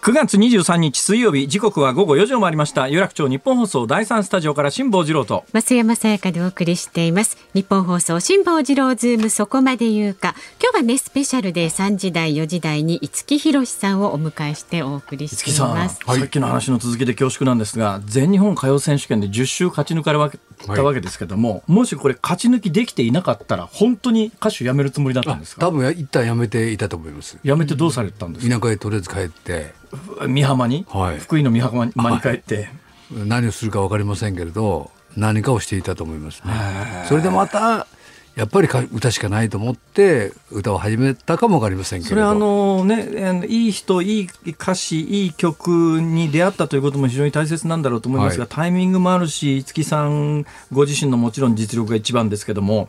[0.04, 2.88] 9月23日水曜日時刻は午後4時を回りました。
[2.88, 5.46] 有楽町日本放送第3スタジオから辛坊治郎と。
[5.54, 7.38] 増山さやかでお送りしています。
[7.54, 10.34] 日本放送辛坊治郎ズームそこまで言うか。
[10.62, 16.00] 今日はねスペシャルで3時台4時台に五木ひろしさんをお迎えしてお送りしています。
[16.04, 20.18] さっきの話の続きで恐縮なんですが全日本歌謡選手権で10週勝ち抜かれ
[20.66, 25.66] たわけですけども、はい、もしこれ勝ち抜きできていなかったら本当に歌手辞めるつもりだったんですか？
[25.66, 27.38] 多分一旦辞めていたと思います。
[27.42, 28.60] 辞めてどうされたんですか？
[28.60, 29.72] 田舎へとりあえず帰って
[30.28, 32.68] 美浜に、はい、福井の美浜に帰って、はい、
[33.26, 36.52] 何をするか分かりませんけれど何かをしていたと思いますね。
[37.08, 37.86] それでまた
[38.34, 42.16] やっぱり歌しかないと思って歌を始めたかも分かりませんけれど。
[42.16, 52.88] それあのねいい人いい歌詞いい曲に出会ったということも非常に大切なんだろうと思いますが、はい、タイミングもあるし五木さんご自身のもちろん実力が一番ですけども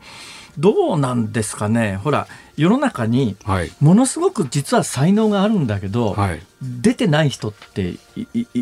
[0.57, 1.97] どうなんですかね？
[1.97, 3.35] ほら世の中に
[3.79, 7.95] ものすごく実は才能があるんだけど、はい、出てない人って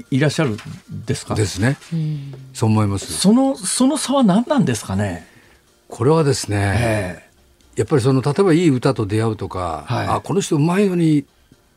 [0.09, 0.57] いらっしゃるん
[1.05, 1.35] ですか？
[1.35, 1.77] ですね、
[2.53, 3.13] そう思います。
[3.13, 5.27] そのその差は何なんですかね？
[5.87, 7.29] これはですね、
[7.75, 11.25] やっぱりその例えばいい歌と出会うとか、はい、あこの人うまいのに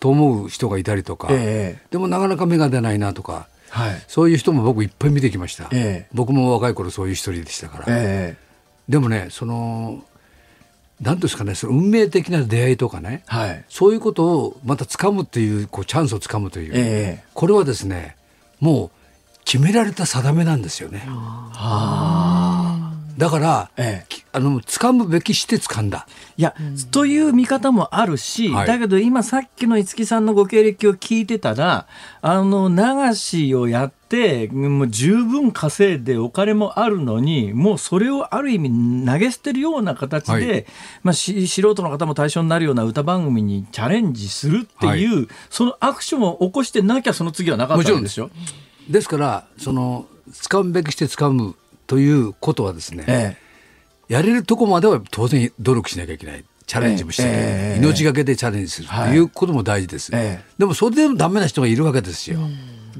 [0.00, 10.04] と思う人がいたりとか、えー、でもなかなか芽が出ないなとか、はい、そういう人も僕いっぱい見てきました、えー、僕も若い頃そういう一人でしたから、えー、でもねその
[11.00, 18.16] 何ですかねその運命的な出会いとかね、はい、そういうことをまた掴むっていうこうチャンスを掴むという、えー、これはですね
[18.60, 18.90] もう
[19.44, 21.06] 決められた定めなんですよね。
[23.16, 26.06] だから、ええ、あの掴むべきして掴んだ。
[26.36, 31.86] いや、うん、という見方もあるし、はい、だけど今さっきの五木さんのご経歴を聞いてたら
[32.20, 33.95] あの流しをやって
[34.52, 40.66] もう十分稼いでお金もあるのにもうそれをある意味投げ捨てるような形で、はい、
[41.02, 48.30] まあ、素人の方も対象になるような歌番組にチャレンジするっていう、はい、そのアクションを起こしてなきゃその次はなかったんですよ。
[48.88, 51.56] ですからその掴むべきして掴む
[51.88, 53.36] ということはですね、え
[54.08, 56.44] え、やれるとこまでは当然努力しなきゃいけない。
[56.66, 62.40] チャレンジもして、ええ、命がけでチャレンジするということも大事です、はい、でもそれでもダメな人がいるわけですよ。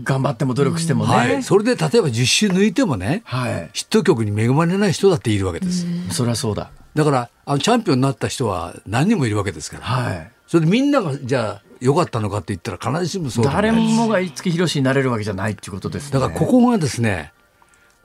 [0.03, 5.87] 頑張っても努力してもね、はい、それで例えば10週抜いてもね、はい、ヒット曲に恵まれない人だっているわけです。
[6.11, 6.71] そりゃそうだ。
[6.95, 17.33] だからあのチャンピオンになった人は何人もいるわけですから、はい、それでみんながじゃあ良かったのかって言ったら必ずしもそう誰もが五木ひろしになれるわけじゃないっていうことです、ね、だからここがですね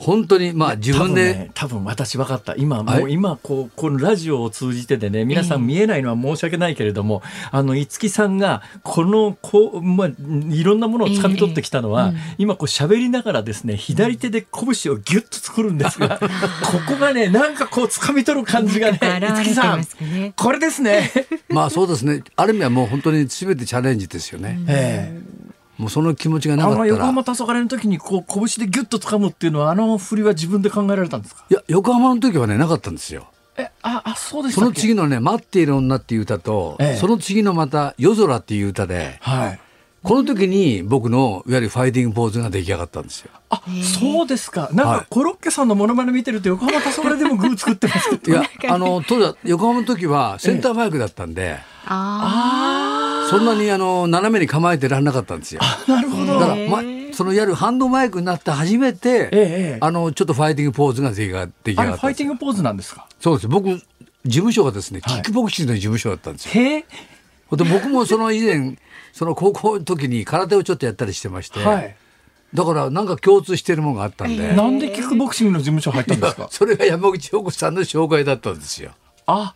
[0.01, 2.55] 本当にまあ自分で、ね、多分私分かった。
[2.55, 16.27] 今もう今こうこのラジオを通じてでね皆さん見えないのは申し訳ないけれども、えー、あの五木さんがこのこう、まあ、いろんなものを掴み取ってきたのは、えーうん、今こう喋りながらですね左手で拳をギュッと作るんですが、 こ
[16.87, 19.85] こがねなんかこう掴み取る感じがね五木さん
[20.35, 21.11] これですね。
[21.49, 22.23] まあそうですね。
[22.35, 24.59] ある意味はもう本当に全てチャレンジですよね。
[24.67, 25.50] えー
[25.81, 26.85] もうその気持ちがなかったら。
[26.87, 31.43] 横浜黄昏の時にこう拳でギュッと掴むっていうのはあの振りは自分で考えられたんですか？
[31.49, 33.27] いや横浜の時はねなかったんですよ。
[33.57, 39.59] えああそうですその次のね「待っている女」っていう歌と、ええ、その次のまた「夜空」っていう歌で、はい、
[40.03, 43.31] この時に僕のいわゆるファイティングポーズが出来上がったんですよ。
[43.49, 43.61] あ、
[43.99, 44.69] そうですか。
[44.71, 52.80] なんかコロッケさんのモノマネ見てると横浜黄昏でもグー作ってますいや、あの当時横浜の時はセンターマイクだったんで、ええ、ああ
[53.31, 55.61] そんなにあの斜めに構えてらんなかったんですよ。
[55.87, 56.39] なるほど。
[56.39, 63.07] だから、ま、そのやるハンドマイクになって初めて、ええ、あのちょっとファイティングポーズが出来上がってファイティングポーズなんですか？
[63.19, 63.47] そうです。
[63.47, 63.83] 僕事
[64.25, 66.63] 務所がですね、キックボクシングの事務所だったんですよ。
[66.63, 66.85] へで
[67.51, 68.77] 僕もその以前
[69.13, 71.95] その高校の時に空手をちょっとやったりしてまして、はい、
[72.53, 76.47] だからなんか共通してるものがあったんで、なんでキックボクシングの事務所入ったんですか？
[76.49, 78.91] それが山口陽子さんの紹介だったんですよ。
[79.27, 79.53] あ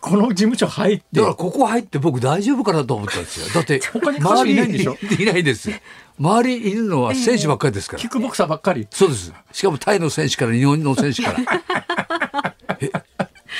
[0.00, 1.04] この事務所入って。
[1.12, 3.46] だからここ入って僕大丈夫かなと思ったんですよ。
[3.54, 3.80] だって、
[4.20, 4.96] 周りいないんでしょ？
[5.18, 5.70] いないです。
[6.18, 8.00] 周りいるのは選手ばっかりですから。
[8.00, 8.86] キックボクサーばっかり。
[8.90, 9.32] そうです。
[9.52, 12.54] しかもタイの選手から日本の選手から。
[12.80, 12.90] え、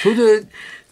[0.03, 0.47] それで、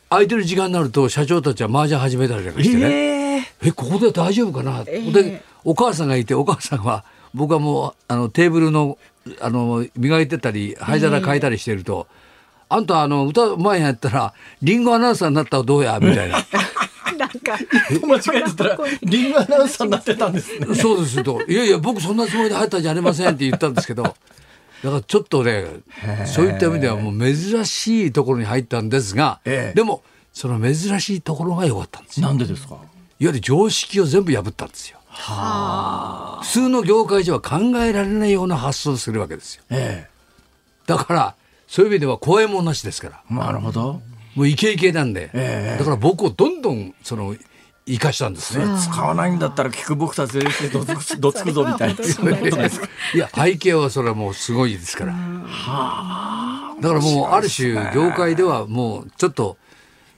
[0.08, 2.86] 空いてる時間になると社長たちは麻雀始めたりなんかしてね。
[2.86, 8.98] えー、え、ここで大丈夫かな、えー、で、お母さんがいて、お母さんは、僕はもう、あの、テーブルの、
[9.40, 12.19] あの、磨いてたり、灰皿変えたりしてると、えー
[12.70, 15.98] あんたあの歌うまいんやったらリンゴアナウンサーになったらどうや？
[16.00, 16.38] みたいな。
[17.18, 17.58] なんか
[18.06, 20.74] 間違えてたらリンゴアナウンサーになってたんですね。
[20.74, 24.02] そうですといやいや僕そんなつもりで入ったんじゃありませんって言ったんですけど。
[24.04, 25.66] だからちょっとね
[26.24, 30.02] そういった意味ではもう珍しいところに入ったんですが、でも
[30.32, 32.76] その珍しいところが良かったんですなんでですか？
[32.76, 32.82] いわ
[33.18, 34.96] ゆる常識を全部破ったんですよ。
[35.08, 39.62] はあ、普通の業界では考えられないような発想をするわけですよ。
[39.68, 40.10] ええ、
[40.86, 41.34] だから
[41.70, 43.36] そういう意味では怖いもんなしですから。
[43.36, 44.02] なるほど。
[44.34, 47.36] もうイケイケなんで、えー、だから僕をどんどんその
[47.86, 48.64] 生かしたんですね。
[48.82, 52.04] 使わないんだったらキックボクサー全然どつくどつくぞみたいな。
[53.14, 55.12] いや背景はそれはもうすごいですから。
[55.12, 59.56] だからもうある種業界ではもうちょっと。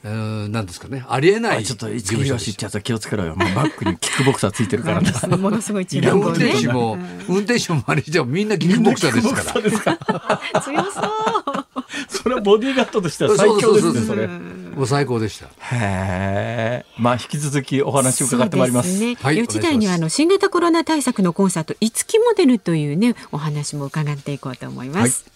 [0.04, 1.04] うんなんですかね。
[1.08, 3.36] ありえないちょっと一木宏ってやつは気をつけろよ。
[3.36, 5.00] もうバックにキックボクサーついてるから。
[5.38, 10.40] ものすごい運転手も、運転手もマネージャーもみんなキックボクサーですから。
[10.60, 11.21] 強そう
[12.42, 14.26] ボディーガードとしては最強ですねそれ。
[14.26, 15.46] もう最高でした。
[15.46, 15.50] へ
[16.84, 16.86] え。
[16.98, 18.98] まあ引き続きお話を伺ってまいります。
[18.98, 25.24] ね、はい、4時台にはあの新型コロナ対策のコンサート五木モデルというねお話も伺っていこうと思います。
[25.24, 25.32] はい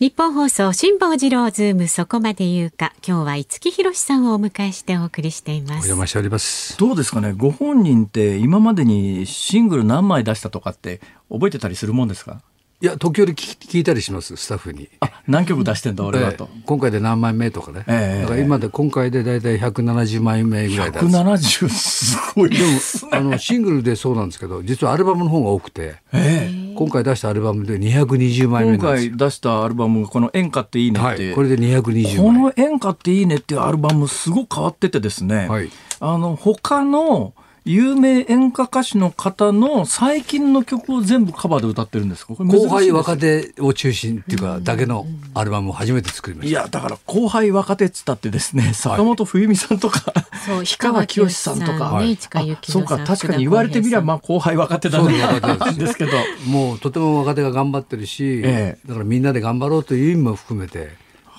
[0.00, 2.92] ニッポン放送辛坊治郎ズームそこまで言うか。
[3.06, 5.70] 今日は五木ひろしさんをお迎えしてお送りしています。
[5.70, 6.76] お邪魔しております。
[6.76, 7.32] どうですかね？
[7.32, 12.42] ご本人って今までにシングル何枚出したとかって覚えてたりするもんですか？
[12.80, 14.88] いや時折聞いたりしますスタッフに。
[15.00, 22.64] あ何曲出してんだ俺はと、えー、今回で何枚目とかね、えー、だから今で今回で大体170枚目ぐらいだ170すごいでも
[23.12, 32.16] あのシングルでそうなんですけど実はアルバムの方が多くて、えー、今回出したアルバムで220枚目今回出したアルバムこの「演歌っていいね」って、はい、これで220枚。
[32.16, 37.32] この「演歌っていいね」っていうアルバムすごく変わっててですね、はい、あの他の
[37.64, 42.34] 有名演歌歌手の方の最近の曲を全部カバーで歌ってるんですか？
[42.34, 46.50] 後輩若手を中心っていうかだけのアルバムを初めて作りました。
[46.50, 52.18] いやだから後輩若手っつったってですね坂本冬美さんとか、はい、氷川きよしさんとか、はい、
[52.64, 56.12] そうか確かに言われてみればまあ後輩若手だねなんですけど。
[56.46, 60.90] もうとても若手が頑張ってるし、ええ、だからみんなで頑張ろうという意味も含めて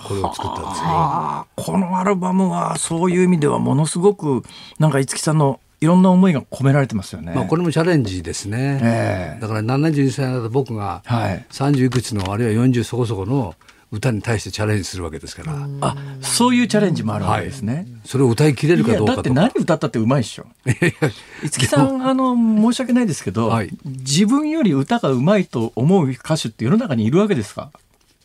[0.08, 1.48] これを作ったんですよ。
[1.56, 4.44] このアルバムはそういう意味ではものすごく
[4.80, 7.34] なんか五木さんのいろんな思いが込められてますよね。
[7.36, 8.80] まあ、これもチャレンジですね。
[8.82, 11.04] えー、だから72歳だった僕が
[11.52, 13.54] 30いくつのあるいは40そこそこの
[13.92, 15.54] 歌に対してチャレンジするわけですから。
[15.82, 17.74] あ、そういうチャレンジもあるわけですね。
[17.76, 20.48] はい、それを歌い切れるかどうかだって何歌ったってうまいっしょ。
[20.66, 27.70] 五木さん、あの、申し訳ないですけど、はい、自分より歌がうまいと思う歌手って世の中にいるわけですか？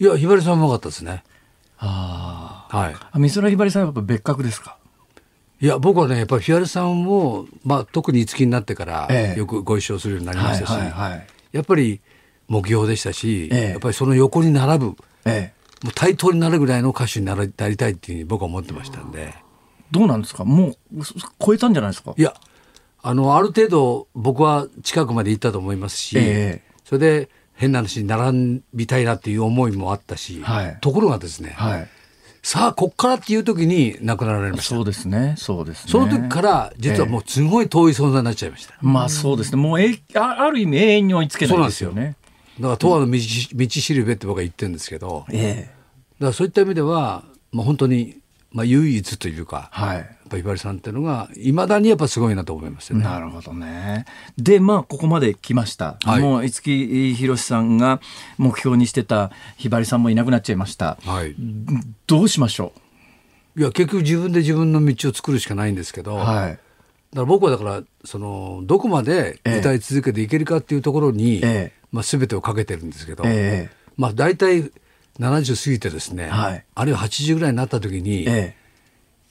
[0.00, 1.22] いや、ひばりさんうまかったですね。
[1.78, 2.76] ああ。
[2.76, 2.94] はい。
[3.20, 4.76] 美空ひばりさんはやっぱ別格ですか？
[5.62, 10.72] いや僕はねやっぱりフィアルさんを、まあ、特に五木になってからよくご一緒するようになりましたし、
[11.52, 12.00] やっぱり
[12.48, 14.96] 目標でしたし、ええ、やっぱりその横に並ぶ、
[15.26, 19.34] ええ、もう対等になるぐらいの歌手になりたいっていうふうに僕は思ってましたんで。
[19.90, 20.44] どうなんですか？
[20.44, 20.76] もう
[21.44, 22.14] 超えたんじゃないですか？
[22.16, 22.32] いや
[23.02, 31.88] あのある程度僕は近くまで行ったと思いますし、え、それで変な話に並びたいなっていう思いもあったし、はい、ところがですね、はい
[32.42, 34.74] さあこっからっていう時に亡くなられました。
[34.74, 35.34] そうですね。
[35.36, 35.92] そうですね。
[35.92, 39.56] その時から実はもうすごい遠い存在になっちゃいました、えー、まあそうですね。
[39.56, 42.16] もうえあある意味永遠に追いつけないですよね。
[42.58, 43.18] だから永遠の道
[43.54, 45.70] 道しるべって僕は言ってるんですけど、えー、だか
[46.26, 48.20] らそういった意味では、まあ、本当に
[48.52, 53.04] まあ、唯一というか、はい、やっぱひばりさんっていうのがいまだにやっぱすごいなと思いますよね。
[53.04, 54.04] なるほどね。
[54.38, 55.96] でまあここまで来ました。
[56.04, 58.00] はい、もう五木ひろしさんが
[58.38, 60.98] 目標にしてたひばりさんもいなくなっちゃいました。
[61.04, 61.34] はい、
[62.06, 62.72] どうしましょ
[63.56, 63.60] う？
[63.60, 66.60] いや結局自分で自分の道を作るしかないんですけど、はい、だか
[67.12, 71.80] ら僕はだからそのどこまで歌い続けていけるかっていうところに、ええ。
[71.92, 74.70] まあ、全てをかけてるんですけど、ええ、まあ大体
[75.18, 78.56] 70過ぎてですね、はい、あるいは80ぐらいになった時に、ええ、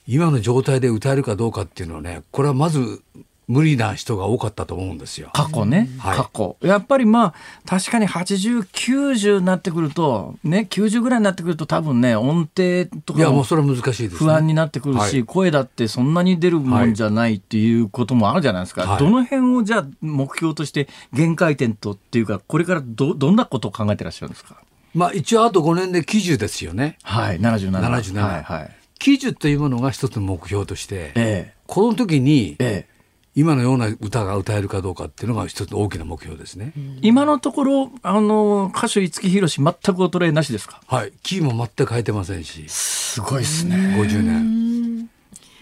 [0.06, 3.02] 今の状態で歌えるかどうかっていうのはねこれはまず
[3.46, 5.30] 無理な人が多かったと思うんですよ。
[5.32, 6.56] 過去ね、はい、過去。
[6.60, 7.34] やっぱりまあ
[7.66, 18.86] 確かに80、90になってくるとね90ぐらいになってくると多分ね音程とかいやもうそれは難しいです、不安になってくるし、はい、声だってそんなに出るもんじゃないっていうこともあるじゃないですか。
[18.86, 24.62] はい、どの辺をじゃあ目標として限界点とっていうかこれからどどんなことを考えてらっしゃるんですか？
[24.94, 26.98] まあ一応あと5年で基準ですよね。
[27.02, 27.72] はい、77。
[27.80, 28.20] 77。
[28.20, 28.76] はい、はい。
[29.00, 32.88] 基準というものが一つの目標として、ええ、この時に、ええ、
[33.34, 36.72] 今のような歌が歌えるかどうかっていうのが一つの大きな目標ですね。
[37.00, 39.72] 今のところ、あの、歌手五木ひろし全く
[40.04, 40.80] 衰えなしですか？
[40.86, 41.12] はい。
[41.22, 42.68] キーも全く変えてませんし。
[42.68, 43.96] すごいですね。
[43.98, 45.10] 50年。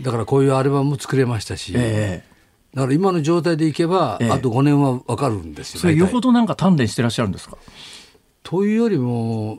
[0.03, 2.29] だからこういうアルバムも作れましたし、ええ、
[2.74, 7.57] だから今の状態でいけば、あと5年は分かるんですよ、それよほどなんか鍛錬してらっしゃるんですか？
[8.44, 9.59] というよりも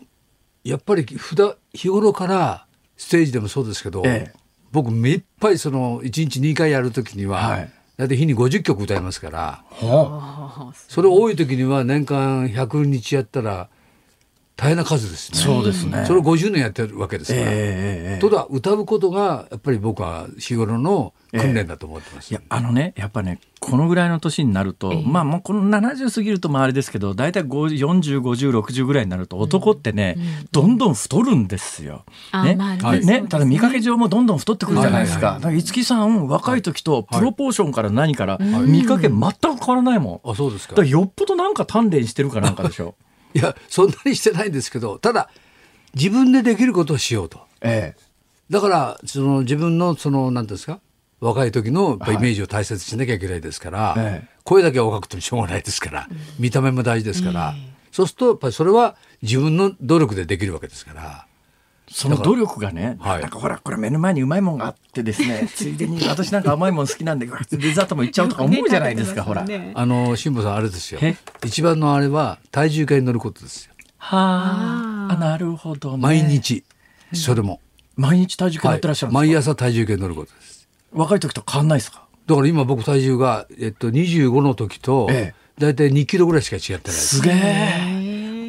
[0.64, 2.66] やっぱり普段日頃から
[3.00, 4.40] ステージでもそうですけど、ええ、
[4.74, 13.70] 僕目いっぱいその1日2回やる時には、はい、大体日に50曲歌いますから、はあ、それ多い時には年間100日やったら
[14.60, 15.38] 大変な数ですね。
[15.40, 16.04] そうですね。
[16.06, 17.46] それを50年やってるわけですから。
[17.48, 32.04] えー、ただ歌うことがやっぱり僕は日頃の訓練だと思ってます、えー、いやあのねやっぱねこのぐらいの年になると、えー、まあもうこの70過ぎるとまああれですけど大体405060ぐらいになると男ってね、うん、どんどん太るんですよ。
[32.44, 35.36] ねまあ、ね、ね、ただ見かけ上もどんどん太ってくるじゃないですか。
[35.36, 40.30] だから五木さん若い時とプロポーションから何から、見かけ全く変わらないもん。
[40.30, 40.76] あそうですか。
[40.76, 42.96] かよっぽどなんか鍛錬してるかなんかでしょ。
[43.34, 45.30] いやそんなにしてないんですけどただ
[45.94, 47.42] 自分でできることをしようと。
[47.62, 48.02] ええ、
[48.50, 50.80] だからその自分のその何ですか？
[51.20, 56.08] 若い時のイメージを大切にしなきゃいけないですから、はい声だけは若くてもしょうがないですから、
[56.40, 57.54] 見た目も大事ですから、
[57.92, 61.28] そうするとやっぱりそれは自分の努力でできるわけですから。
[61.92, 69.46] その努力がね、はい、なんかほらこれ目の前にうまいもんがあってですね ついでに私なんか甘いもん好きなんでデザートもいっちゃうとか思うじゃないですか、ほら。
[69.74, 71.00] あの辛坊さんあれですよ。
[71.46, 73.74] 一番のあれは体重計に乗ることですよ。
[73.98, 75.16] はあ。
[75.16, 76.64] なるほど、ね、毎日。
[77.14, 77.60] それも。
[77.96, 80.68] 毎日体重計乗ってらっしゃるんですか、はい、毎朝体重計に乗ることです。
[80.92, 82.04] 若い時と変わんないですか？
[82.28, 87.99] だから今僕体重が、えっと、25の時と、ええ、大体2キロぐらいしか違ってないすげえ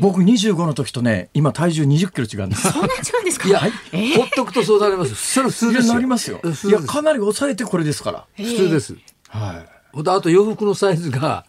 [0.00, 2.70] 僕25の時とね今体重20キロ違うんです。
[2.72, 3.48] そんな違うんですか？
[3.48, 3.60] いや、
[3.92, 6.40] えー、ほっとくとそうなりますそれ普通ですなりますよ。
[6.64, 8.26] いやかなり抑えてこれですから。
[8.36, 8.96] 普通です。
[9.28, 9.66] はい。
[10.06, 11.44] あと洋服のサイズが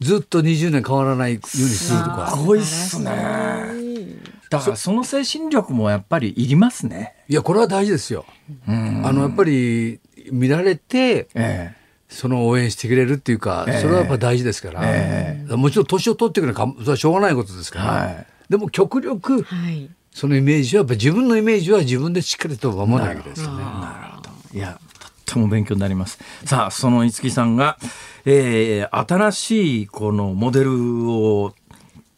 [0.00, 2.32] ずっと20年変わらないようにするとか。
[2.36, 3.10] すごいっすね。
[4.50, 7.14] だからその精神力もやっぱりいりますね。
[7.28, 8.24] いやこれは大事ですよ。
[8.66, 8.72] あ
[9.12, 10.00] のやっぱり
[10.32, 11.76] 見られて、ええ、
[12.14, 23.64] その応援してくれるっていうか、それはやっぱ大事ですから、えもちろん年を取ってくるのはそれはしょうがないことですから、はい、でも極力、はい、そのイメージはやっぱ自分のイメージは自分でしっかりと守らなきゃいけないですよね。
[23.64, 24.30] なるほど。
[24.52, 26.18] いやとっても勉強になります。
[26.44, 27.78] さあその五木さんが、
[28.24, 31.54] えー、新しいこのモデルを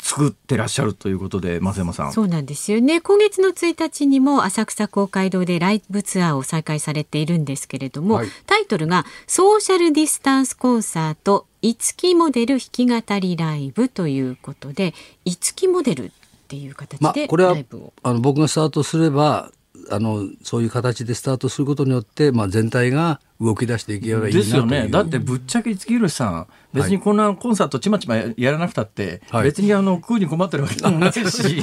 [0.06, 2.12] 作ってらっしゃるということで松山さん。
[2.12, 3.00] そうなんですよね。
[3.00, 14.94] 今月の1日にも浅草公会堂でライブツアーを再開されているんですけれども、はい、タイトルがソーシャルディスタンスコンサート五木モデル弾き語りライブということで
[15.24, 16.10] 五木モデルっ
[16.46, 19.50] ていう形でライブを、まあ、あの僕がスタートすれば
[19.90, 24.88] あのそういう形でスタートすることによって、まあ、全体が動き出していけばいいなですよね。
[24.88, 31.18] だってぶっちゃけ五木ひろしさん別にこんなコンサートちまちまやらなくたって、はい、別にあの食うに困ってるわけじゃないし。
[31.18, 31.58] い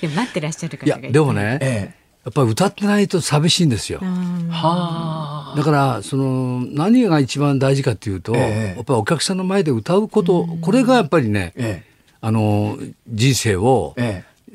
[0.00, 2.08] や 待ってらっしゃる方がいやでもね、ええ。
[2.24, 4.00] やっぱり歌ってないと寂しいんですよ。
[4.00, 11.84] はだからその何が一番大事かっていうと、ええ、やっぱりお客さんの前で歌うことこれがやっぱりね、え、
[12.20, 12.76] あの
[13.08, 13.94] 人生を、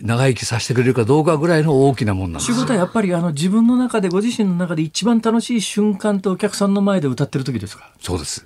[0.01, 7.91] 長生きさせてくれるかどうかぐらいの大きなもんなんです仕事はやっぱりあの自分の中でご自身の中で一番楽しい瞬間とお客さんの前で歌ってる時ですか？
[8.01, 8.45] そうです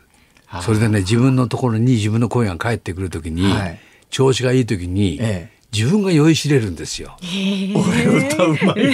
[0.62, 3.80] それでね自分のところに自分の声が返ってくる時に、はい、
[4.10, 7.18] 調子がいい時に、ええ、自分が酔いしれるんですよ。
[7.22, 8.94] 俺歌うまい。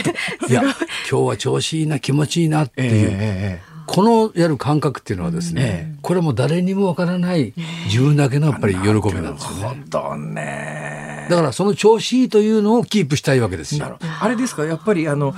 [0.49, 0.71] いや今
[1.09, 3.09] 日は調子いいな気持ちいいなっていう。
[3.11, 7.53] えーこのやる感覚っていうのはですね、これも誰にもわからない
[7.87, 8.91] 自分だけのやっぱり喜び
[9.21, 9.83] なんですよね。
[9.89, 11.12] どね。
[11.29, 13.97] だからその調子いいというのをキープしたいわけですよ。
[14.21, 14.65] あれですか？
[14.65, 15.33] やっぱりあの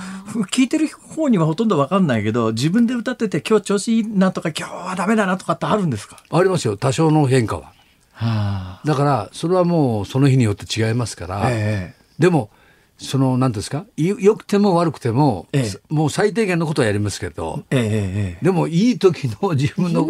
[0.50, 6.18] 聞いてる方にはほとんどわかんないけど自分で歌ってて今日調子いいなとか今日はダメだなとかってあるんですか？
[6.30, 6.76] ありますよ。
[6.76, 7.72] 多少の変化は。
[8.12, 12.50] はあ、だからそれはもうその日によって違いますから、ええ、でも
[12.96, 13.84] その何ですか？
[13.98, 20.08] よくても悪くても、ええ、もう最低限のことはやりますけど、え、でもいい時の自分の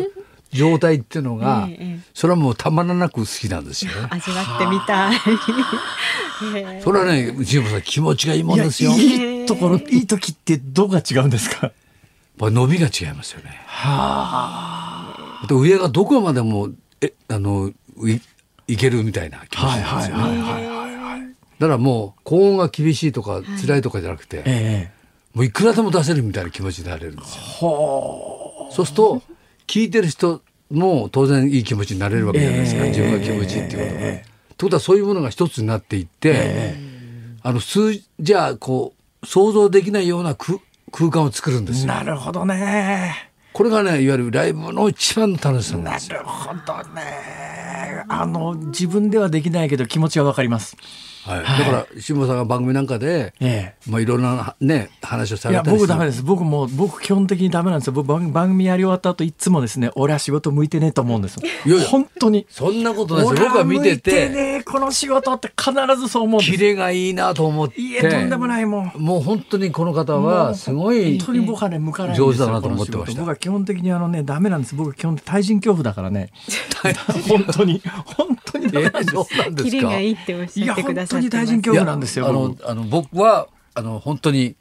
[0.52, 1.68] 状態っていうのが、
[2.14, 4.08] それはもうたまらなく好きなんですよね。
[4.10, 5.16] 味わってみたい。
[6.82, 8.92] それはね内山さん気持ちがいいもんですよ。
[8.92, 11.72] いいところいい時ってどうが違うんですか？
[12.38, 13.60] 伸びが違いますよね。
[13.66, 15.46] はあ。
[15.50, 16.70] 上がどこまでも
[17.00, 17.72] えあの
[18.04, 18.20] い
[18.68, 20.22] いけるみたいな気持ちなんですよね。
[20.22, 21.20] はいはいはいはい。
[21.58, 24.90] だからもう高音が厳しいとか辛いとかじゃなくて、はい、
[25.34, 27.40] もういくらでも出せるみたいな気持ちになれるんですよ。
[28.70, 29.22] そうすると
[29.66, 34.00] 聞いてる人も当然いい気持ちになれるわけじゃないですか、自分が気持ちいいっていうことが。
[34.00, 34.22] という
[34.58, 36.74] ことはそういうものが一つになっていって、
[37.42, 40.58] あの普通じゃあこう想像できないような空
[41.10, 41.88] 間を作るんですよ。
[41.88, 43.30] なるほどね。
[43.52, 46.16] これがねいわゆるライブの一番の楽しさなんですよ。
[46.16, 48.04] なるほどね。
[48.08, 50.76] あの自分ではできないけど気持ちはわかります。
[51.26, 56.22] はい、だから辛坊さんが番組なんかで、ええ、まあいろんなね話をされたりいや僕ダメです。
[56.22, 57.92] 僕も僕基本的にダメなんですよ。
[57.92, 61.42] 僕番組やり終わった後いつもですね俺は仕事向いてねえと思うんですよ。
[61.66, 61.88] いやいや。
[61.88, 62.46] 本当に。
[62.48, 64.28] そんなことないです僕は見てて。
[64.28, 66.52] ねこの仕事って必ずそう思うんです。
[66.52, 67.80] キレがいいなと思って。
[67.80, 68.92] いえとんでもないもん。
[68.96, 73.20] もう本当にこの方はすごい本当に僕はね向かない上手だなと思ってました。
[73.20, 74.74] 僕は基本的にあのねダメなんです。
[74.74, 76.30] 僕は基本対人恐怖だからね。
[77.28, 77.82] 本当に
[78.16, 79.98] 本当にえー、そうなんですか？
[80.00, 82.28] いいっておっしゃってくださって大臣教なんですよ。
[82.28, 84.56] あのあの僕はあの本当に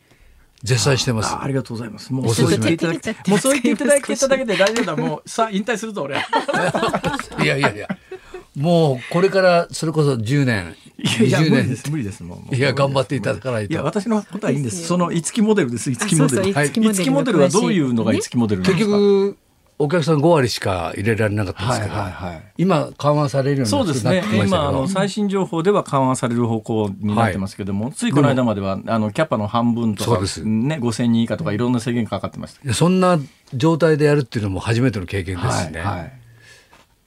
[0.63, 1.47] 絶賛してますあ。
[1.47, 2.11] りがとうございます。
[2.11, 4.95] もうそう言っていただけ、もうそう言っていただけただけで大丈夫だ。
[4.95, 6.17] もう さあ引退するぞ俺。
[7.43, 7.87] いやいやいや。
[8.55, 10.75] もうこれからそれこそ10年。
[10.97, 12.55] いやいや無理です無理ですもう。
[12.55, 13.73] いや頑張っていただかないと。
[13.73, 14.87] いや私のことはいいんです。
[14.87, 15.91] その五木モデルです。
[15.91, 16.53] 五木モデル。
[16.53, 16.71] はい。
[16.71, 19.37] 五木モデルはどういうのが五木モデル結局
[19.77, 24.23] お客さん5割しか入れられなかったですから、はいはいはい、今緩和されるようにそうですね。
[24.45, 30.17] 今あの最新情報では緩和される方向になってますけども、はい、ついこの間まではあのキャパの半分とか、ね、
[30.77, 32.73] 5000人以下とかいろんな制限かかってました。
[32.73, 33.19] そんな
[33.53, 36.13] 状態でやるっていうのも初めての経験ですね、はいはい、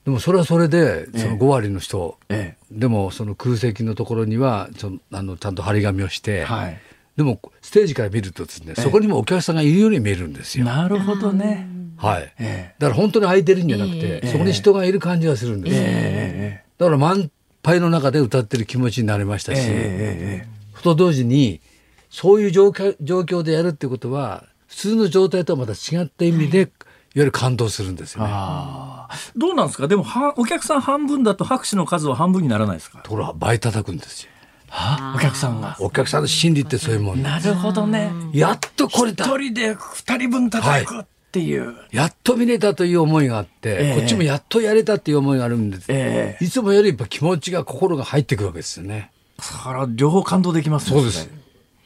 [0.05, 6.79] でもそれはそれでその5割の人、ええ、でもその空席のところにはそのあのちゃんと張り紙をして、はい。
[7.16, 10.64] でもステージから見るとですね、そこにもお客さんがいるように見えるんですよ。
[10.64, 11.66] なるほどね。
[11.99, 12.32] はい。
[12.78, 16.59] だから本当に空いてるんじゃなくて、そこに人がいる感じがするんですよ。
[16.78, 17.30] だから満
[17.62, 19.61] 杯の中で歌ってる気持ちになりましたし、
[20.82, 21.61] と同時に
[22.09, 26.62] そういう状況状況でやるってことは普通の状態とはまた違った意味で、い。
[26.62, 26.68] わ
[27.14, 28.30] ゆる感動するんですよね。
[29.34, 29.88] どうなんですか？
[29.88, 33.01] でもはお客さん半分だと拍手の数は半分にならないですか？
[33.03, 34.30] ところが倍叩くんですよ。
[34.68, 35.14] は？
[35.14, 35.76] あ、お客さんが。
[35.80, 38.12] お客さんの心理ってそういうもんなるほどね。
[38.32, 39.24] やっとこれだ。
[39.24, 45.85] 一人で二人分叩くっていう、はい、やっと見れたという思いがあって、えー、こっちもやっとやれたっていう思いがあるんです。
[45.89, 49.11] えー、いつもよりやっぱ気持ちが心が入ってくるわけですよね。
[49.37, 50.97] だから両方感動できますね。
[50.97, 51.29] そうです。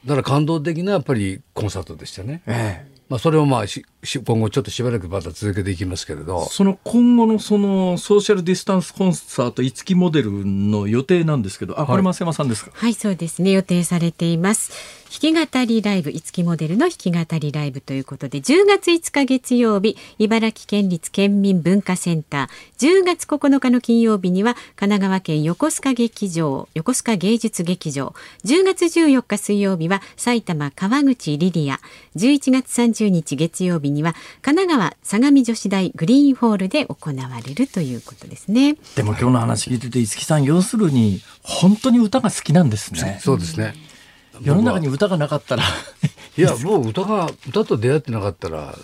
[0.07, 2.43] だから感動的なやっぱりコンサートでしたね。
[2.47, 3.84] えーまあ、それをまあし
[4.24, 12.70] 今後ちょっとしばらくまた続けていきますけれどその今後のそのソーシャルディスタンスコンサート五木モデルの予定なんですけどあこれ増山さんですか？
[12.72, 31.80] はいそうですね予定されています弾き語りライブ五木モデルの弾き語りライブということで10月5日月曜日茨城県立県民文化センター10月9日の金曜日には神奈川県横須賀劇場横須賀芸術劇場10月14日水曜日は埼玉川口リリア
[32.16, 38.76] 11月30日月曜日には神奈川相模女子大グリーンホールで行われるということですね。
[38.96, 43.18] でも今日の話聞いてて五木さん要するに本当に歌が好きなんですね。
[43.20, 43.91] そうですね
[44.41, 45.62] 世の中に歌がなかったら
[46.39, 48.74] いやもう歌が歌と出会ってなかったら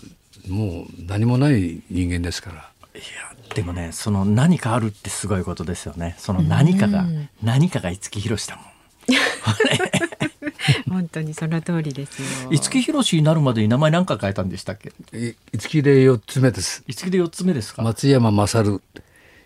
[0.48, 2.70] もう何もない人間ですから。
[2.94, 3.04] いや
[3.54, 7.06] でもねその何かあるってすごいことですよねその何かが、
[7.42, 8.64] 何かが五木ひろしだもん。
[10.90, 12.50] 本当にその通りですよ。
[12.50, 14.92] 五木ひろしになるまでに名前何回変えたんでしたっけ？
[15.52, 16.82] 五木で四つ目です。
[16.86, 17.82] 五木で四つ目ですか？
[17.82, 18.82] 松山勝、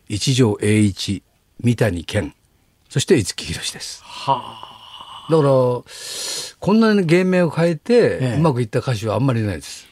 [0.09, 1.23] 一条栄一、
[1.61, 2.35] 三谷健、
[2.89, 4.03] そして五木ひろしです。
[4.03, 4.72] はあ。
[5.33, 5.49] だから
[6.61, 9.87] こんなに芸名を変えて、うまくいった歌手はあんまりないです。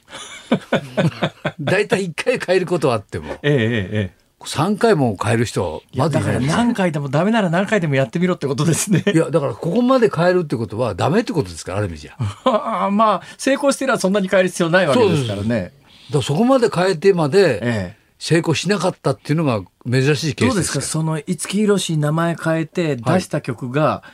[1.61, 3.32] 大体一回変えることはあっても。
[3.32, 9.05] ええええ3回も変える人まずいない何回でもダメなら何回でもやってみろってことですね。
[9.12, 12.16] いや、だからここまで変えるってことはダメってことですから、ある意味じゃ。
[12.91, 15.49] まあ、成功してればそんなに変える必要ないわけですからね。
[15.49, 15.72] だか
[16.18, 20.80] らそこまで変えてまで、成功しなかったっていうのが珍しいケースですどうですか？
[20.80, 24.11] その五木ひろし名前変えて出した曲が、はい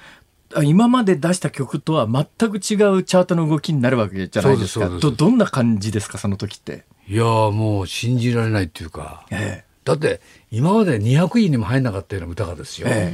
[0.63, 4.89] 今まで出した曲とは全く違うチャートの動きになるわけじゃないですか。
[4.89, 6.85] どどんな感じですかその時って？
[7.09, 10.21] いやもう信じられないっていうか、ええ、だって
[10.51, 13.13] 今まで200位にも入んなかったような歌がですよ、え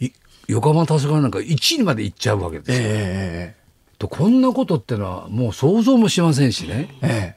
[0.00, 0.12] え、
[0.48, 3.56] 横浜黄昏なんか1位にまで行っちゃうわけですよ、ええ、
[3.98, 7.36] とこんなことってのはもう想像もしませんしね、え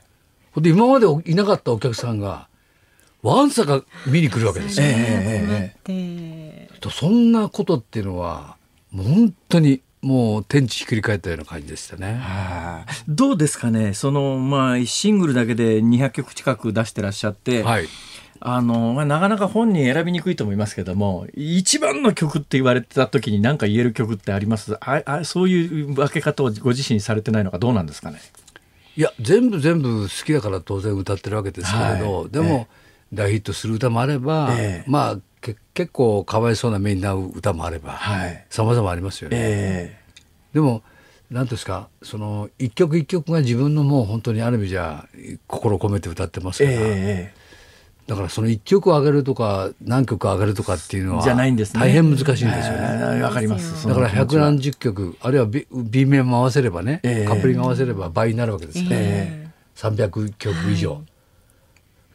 [0.58, 2.48] え、で今までいなかったお客さんが
[3.22, 8.58] わんさか見に来るわけですよ、ええ、とそんなことっていうのは
[8.96, 12.16] 本当にもう天地ひっくり返ったような感じでしたね。
[12.22, 13.94] はあ、どうですかね？
[13.94, 17.88] そのまあシングルだけで200曲近く出してらっしゃって、はい、
[18.42, 24.76] あのまあ、なかなか本人選びにくいと思いますけども一番の曲って言われた時に何か言える曲ってあります？
[24.82, 28.20] ああそういう分け方をご自身されてないのかどうなんですかね？
[28.98, 32.68] いや全部全部好きだから当然歌ってるわけですけれど、はい、でも、
[33.12, 35.18] えー、大ヒットする歌もあれば、えー、まあ
[35.74, 38.00] 結構かわいそうな目に遭う歌もあれば
[38.50, 39.38] さまざまありますよね。
[39.40, 40.84] えー、でも
[41.30, 45.08] 何ですかその一曲一曲が自分のもう本当にある意味じゃ
[45.48, 53.22] 心を込めて歌ってますから、えー、だからその一曲を上げるとか何曲上げるとかっていうのは大変難しいんですよね。
[53.24, 53.88] わ、かります。
[53.88, 61.02] だから百何十曲あるいは B, B 面も合わせればね、えー、カップリング合わせれば倍になるわけですから、えー、300曲以上。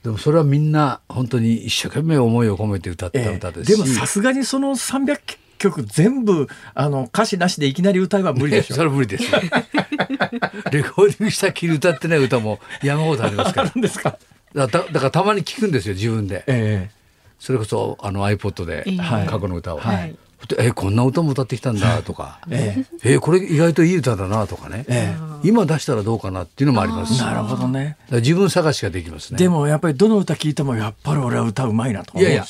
[0.03, 5.19] でもそれはみんな本当に一生懸命思いを込めて歌った歌ですし、えー、でもさすがにその300
[5.59, 9.25] 曲全部あの歌詞なしでいきなり歌えば無理でしょ、 それは無理です
[10.71, 13.71] レコーディングしたきり歌ってない歌も山ほどありますから。
[13.75, 14.19] ですか？
[14.55, 18.85] だだからたまに聞くんですよ自分で、えー、それこそあの iPod で
[19.29, 19.79] 過去の歌を。
[19.79, 20.17] はい
[20.59, 23.15] えこんな歌も歌ってきたんだとか、ええ。
[23.15, 27.97] えこれ意外といい歌だなとかね、ええ、今出したらどうかなっていうのもありますなるほどね。
[28.11, 29.39] 自分探しができますね。
[29.39, 32.45] でもやっぱりどの歌聞いてもやっぱり俺は歌うまいなと思ういやいや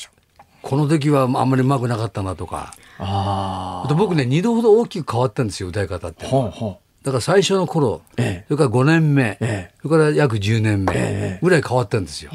[0.61, 2.73] この時はあんまりうまくなかったなとか。
[2.99, 6.25] ああ僕ね二度ほど大きく変わったんですよ歌い方って。
[6.25, 7.05] ほうほう。
[7.05, 12.31] だから最初の頃、ええ、それから5年目、ええ、それから約10年目ぐらい変わったんですよ。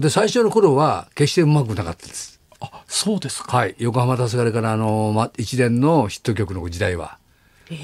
[0.00, 2.31] で最初の頃は決してうまくなかったです。
[2.62, 3.56] あそうですか。
[3.56, 3.74] はい。
[3.78, 7.18] 横浜黄昏からあの、ま、一連のヒット曲の時代は。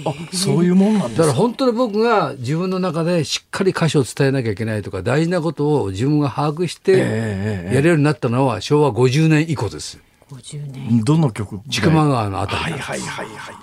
[0.05, 9.99] あそういうもんなんだから本当に僕が自分の中でしっかり歌詞を伝えなきゃいけないとか大事なことを自分が把握してやれるようになったのは昭和50年以降です。
[10.31, 11.61] 50年どの曲？
[11.71, 13.55] 千曲川のあたりはいはいはいはい。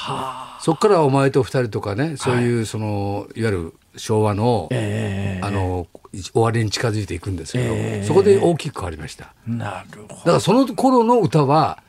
[0.00, 8.00] はあ、そこからお前と二人とかねそういうその、い、わゆる昭和の、えー、あの終わりに近づいていくんですけど、え。
[8.02, 9.34] ー、そこで大きく変わりました。
[9.46, 10.14] なるほど。
[10.14, 11.82] だからその頃の歌は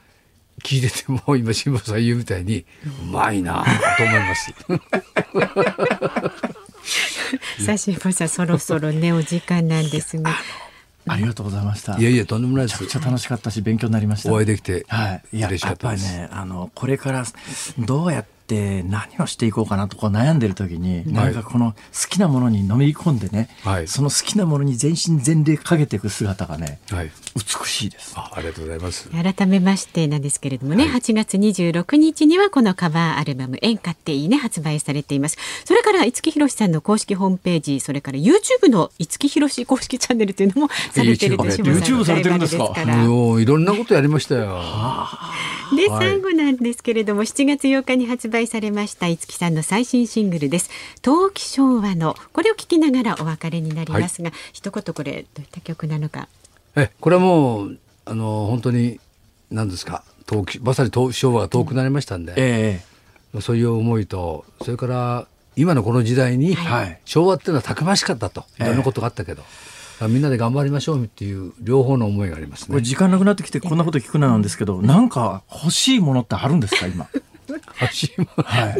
[0.64, 2.66] 聞いてても今辛坊さん言うみたいに
[3.04, 3.64] うまいな
[3.98, 4.54] と思います。
[7.66, 10.32] さあ辛坊さんそろそろねお時間なんですが
[11.12, 11.98] ありがとうございました。
[11.98, 12.82] いやいや、とんでもないです。
[12.82, 14.32] めちゃくちゃ楽しかったし、勉強になりました。
[14.32, 15.38] お会いできて、はい。
[15.38, 17.26] いや、やっぱりね、あの、これから
[17.80, 21.78] どうやってって何をしていこうかなとこう悩んでる時に、なんかこの好
[22.10, 28.30] きなものにのめり込んでね、はい、その好きなものに全身全霊かけていく姿がね、はい、美しいですあ。
[28.34, 29.10] ありがとうございます。
[29.10, 35.38] 改めましてなんですけれどもね、はい、8月26日にはこのカバーアルバム演歌っていいね発売されています。
[35.64, 41.68] それから五木ひろしさんの公式ホームページ、それから YouTube の五木ひろし公式チャンネルというのもされてるでしょう。
[41.68, 42.74] YouTube されてるんですか？
[43.08, 44.60] もういろんなことやりましたよ。
[45.76, 50.70] で、最後なんですけれども7月8日に発売されました五木さんの最新シングルです。
[51.02, 56.28] 陶器昭和のこれを聞きながらお別れになりますが、はい、一言これどういった曲なのか。
[56.76, 59.00] えこれはもうあの本当に
[59.50, 69.72] 何ですか陶器まさに陶昭和が遠くなりましたんで、うんえー、そういう思いとそれから今のこの時代に、はい、昭和っていうのはたくましかったといろんなことがあったけど、えー
[70.08, 72.68] みんなで頑張りましょうっていう両方の思いがありますね。
[72.70, 77.08] これ時間なくなってきてこんなこと聞くななんですけど、なんか欲しいものってあるんですか今？
[77.82, 78.44] 欲しいもの。
[78.44, 78.76] は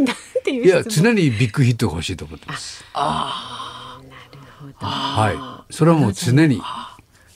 [0.48, 0.56] い。
[0.56, 2.84] いや常にビッグヒットが欲しいと思ってます。
[2.94, 4.74] ああ、なるほど。
[4.88, 5.74] はい。
[5.74, 6.62] それはもう常に。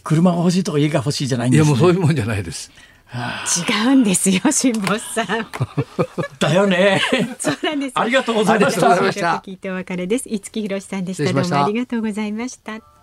[0.03, 2.71] 車が欲しいとか家が欲しいじゃないんです、ね、いやもうそういうもんじゃないです。
[3.69, 5.47] 違うんですよ、辛坊さん。
[6.39, 7.01] だよね。
[7.39, 7.93] そうなんです。
[7.95, 8.87] ありがとうございました。
[9.45, 10.29] 聞いてお別れです。
[10.29, 11.31] 五木ひろしさんでした。
[11.31, 12.94] どうもありがとうございました。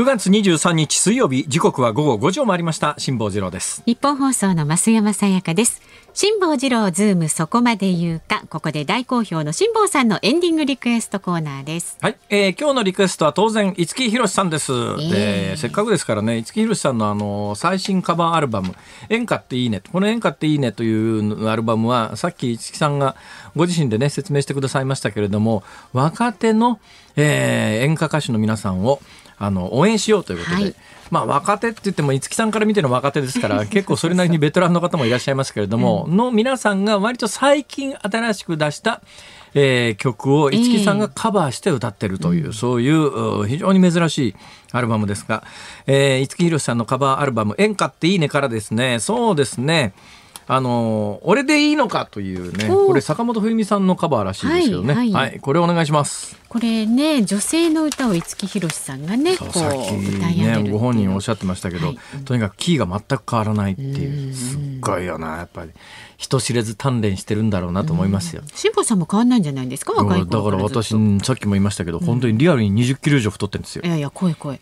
[0.00, 2.94] 9月23日水曜日時刻は午後5時を回りました。
[2.96, 3.82] 辛坊治郎です。
[3.84, 5.82] ニッポン放送の増山さやかです。
[6.14, 8.42] 辛坊治郎ズームそこまで言うか。
[8.48, 11.98] ここで大好評の辛坊さんのエンディングリクエストコーナーです。
[12.00, 18.74] はい、えー、今日のリクエストは当然五木ひろしさんです、えー、でせっかくですからね五木ひろしさんのあの最新カバーアルバム
[19.10, 19.82] 演歌っていいね。
[19.92, 23.16] この演歌っていいねというアルバムはさっき五木さんが
[23.54, 26.80] ご自身でね説明してくださいましたけれども若手の、
[27.16, 29.02] えー、演歌歌手の皆さんを
[29.40, 30.74] あの応援しようということで、はい、
[31.10, 39.00] まあ、若手って言っても五木さんから見ての若手ですから 結構それなりにベテランの方もいらっしゃいますけれども、うん、の皆さんが割と最近新しく出した
[39.52, 44.34] えー、曲を五木さんがカバーして歌ってるという、えー、そういう非常に珍しい
[44.70, 45.42] アルバムですが、
[45.88, 49.00] えー、五木ひろしさんのカバーアルバム「演歌っていいね」からですね。
[49.00, 49.92] そうですね
[50.52, 55.30] あの俺でいいのかというねこれ坂本冬美さんのカバーらしいですけどね、はい、はい。
[55.30, 56.36] はい、これお願いします。
[56.48, 65.70] これね女性の歌を五木ひろしさんがねこうさっきねご本人おっしゃってましたけど、はい、とにかくキーが全く変わらないっていうすっごいよなやっぱり。
[66.16, 68.42] 人知れず鍛錬してるんだろうなと思いますよ。
[68.54, 70.88] 辛坊さんも変わんないんじゃないですか若いだから私
[71.24, 73.82] さっきも言いましたけど、うん、本当にリアルに20キロ以上太ってるんですよ。
[73.84, 74.60] いやいや声声。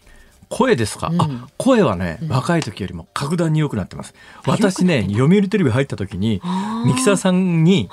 [0.49, 4.15] 声ですか、うん、あ声はね、若い時よりも格段に良くなってます。
[4.47, 6.41] 私ね読売テレビ入った時に
[6.87, 7.89] ミキサーさんに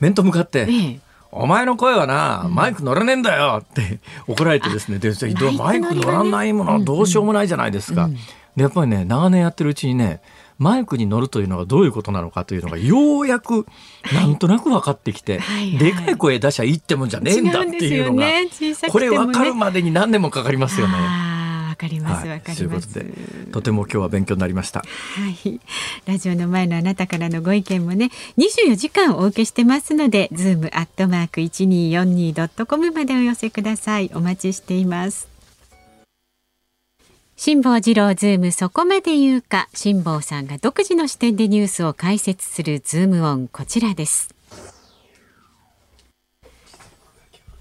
[0.00, 1.00] 面と向かって、ええ。
[1.34, 5.12] お前の声はな、マイク乗らねえんだよって怒られてですね、で
[5.56, 8.10] マイク乗らないものはどうしようもないじゃないですか。
[8.54, 10.20] でやっぱりね長年やってるうちにね
[10.58, 13.66] マイクに乗るというのがどういうことなのかというのがようやく
[14.12, 18.50] なんとなく分かってきて、はいはい、でかい声出しゃいいってもんじゃねえんだっていうのが、ねね、
[18.90, 20.94] これ分かるまでに何年もかかりますよね。
[21.76, 22.88] かりますわ、かります。
[23.52, 24.80] とても今日は勉強になりました。
[24.80, 24.86] は
[25.44, 25.60] い。
[26.06, 34.10] ラジオの前のあなたからのご意見もね、24時間お受けしてますので、ズームアットマーク一二四二ドットコムまでお寄せください。
[34.14, 35.32] お待ちしています。
[37.44, 44.32] 辛坊治郎ズームそこまで言うか辛坊さんが独自の視点でニュースを解説するズームオンこちらです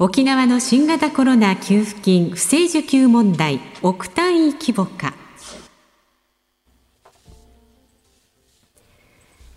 [0.03, 5.13] 沖縄の新型コロナ給付金不正受給問題億単位規模化。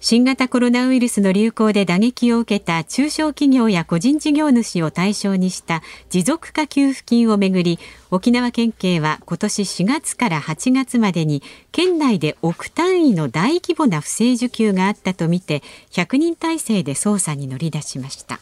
[0.00, 7.78] 新型コロナウイルスの流行で打撃を受けた中小企業や個人事業主を対象にした持続化給付金をめぐり
[8.10, 11.42] 沖縄県警は今年4月から8月までに
[11.72, 18.40] 県内で億単位の大規模な不正受給があったとみて100人体制で捜査に乗り出しました。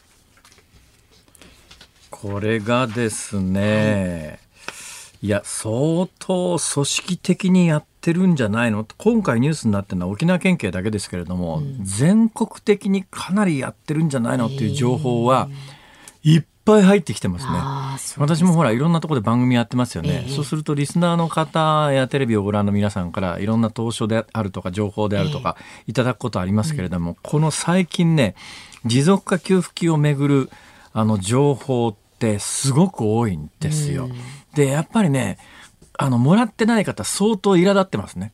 [2.23, 4.73] これがですね、は
[5.21, 8.87] い、いや相当組織的にやってるんじゃないの？
[8.97, 14.45] 今回ニュースになってるのは沖縄県警だけですけれども、うん、全国的にかなりやってるんじゃないの？
[14.45, 15.49] っていう情報は
[16.23, 18.23] いっぱい入ってきてますね。
[18.25, 25.57] 私もほらいろんなところで番組やってますよね、えー、そうするとリスナーの方やテレビをご覧の皆さんからいろんな投書であるとか情報であるとか
[25.87, 28.35] いただくことありますけれども、えーうん、この最近ね
[28.85, 30.49] 持続化給付金をめぐる
[30.93, 31.97] あの情報
[32.31, 34.09] ってすごく多いんですよ。
[34.55, 35.37] でやっぱりね
[35.97, 38.31] あのもらってない方相当苛立ってますね。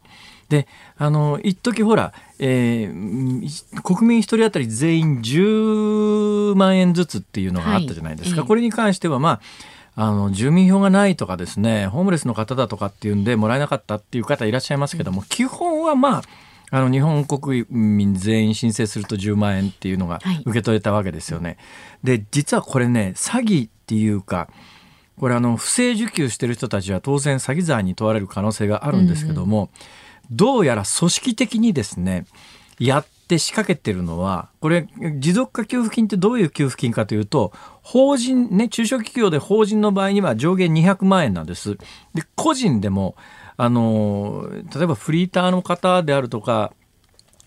[0.50, 0.68] で
[0.98, 9.42] あの一時ほら、えー、国民一人当たり全員10万円ずつっていうのがあったじゃないですか、はい、これに関してはま
[9.96, 16.22] ああの住民票がないとかですねホームレスの方だとかっていうんでもらえなかったっていう方いらっしゃいますけども、うん、基本はまあ
[16.72, 21.58] あの日本国民全員申請すると10万円っていうのが受け取れたわけですよね。
[22.04, 24.50] はい、で実はこれね詐欺っていうか
[25.20, 29.70] これあの不正受給してる人たちは当然詐欺罪に問われる可能性があるんですけども、うんうん、
[30.32, 32.26] どうやら組織的にですね
[32.80, 37.52] やって仕掛けてるのはこれ持続化給付金ってどういう給付金かというと
[37.82, 41.78] 法人ね中小企業で法人の場合には上限200万円なんです。
[42.14, 43.16] で個人でも
[43.62, 46.72] あの例えばフリーターの方であるとか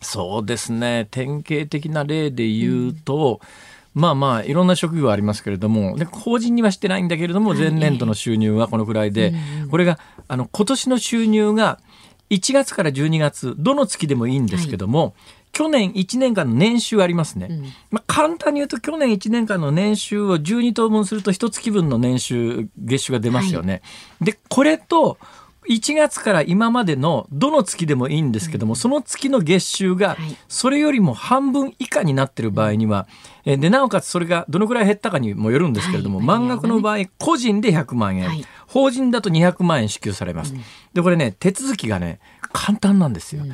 [0.03, 3.49] そうですね典型的な例で言うと、うん
[3.95, 9.35] まあまあいろんな職業ありますけれどもで法人にはしてないんだけれども前年度の収入はこのくらいで、
[9.71, 9.99] これが
[10.29, 11.79] あの今年の収入が
[12.31, 15.13] 1月から12月どの月でもいいんですけども、はい、
[15.53, 23.73] 去年1年間の年収ありますね、うん、まあ、簡単に言うと去年1年間の年収を12等分すると1月分の年収月収が出ますよね。
[23.73, 23.79] は
[24.23, 25.19] い、でこれと
[25.69, 30.17] 1月から今までのどの月でもいいんですけども、その月の月収が
[30.49, 33.07] それよりも半分以下になってる場合には、
[33.45, 38.29] でなおかつそれがどのくらい減ったかにもよるんですけれども、満額の場合個人で100万円、
[38.67, 40.55] 法人だと200万円支給されます。
[40.95, 42.19] でこれね手続きがね
[42.53, 43.45] 簡単なんですよ。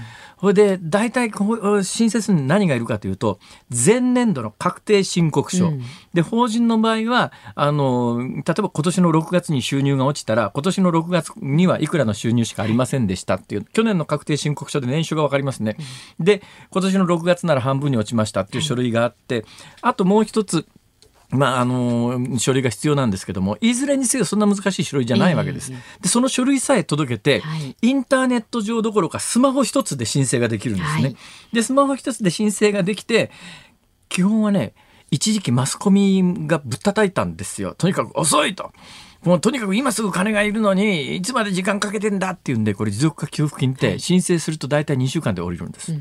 [0.40, 3.38] それで大体申請するに何がいるかというと
[3.70, 5.82] 前年度の確定申告書、うん、
[6.14, 15.76] で法人の場合はあの例えば今年の6月に収入が落ちたら今年の6月にはいくらの収入しかありませんでしたっていう去年の確定申告書で年収が分かりますね。
[16.20, 19.44] で今年の6月なら半分に落ちましたっていう書類があって
[19.82, 20.66] あともう一つ
[21.30, 25.72] まあ、あの書類が必要なんですけどもいずれにせよそんな難しい書類じゃないわけです。
[26.00, 31.02] でその書類さえ届けて、はい、インターネット上どころかスマホ一つで申請ができるんですね。
[31.02, 31.16] はい、
[31.52, 33.30] でスマホ一つで申請ができて
[34.08, 34.72] 基本はね
[35.10, 37.74] 一時期マスコミがぶったたいたんですよ。
[37.76, 38.72] とにかく遅いと。
[39.22, 45.92] もうとにかく今すぐ金がいるのにいつまで時間かけてんだっていうんでこれ持続化給付金って申請すると大体2週間で降りるんです。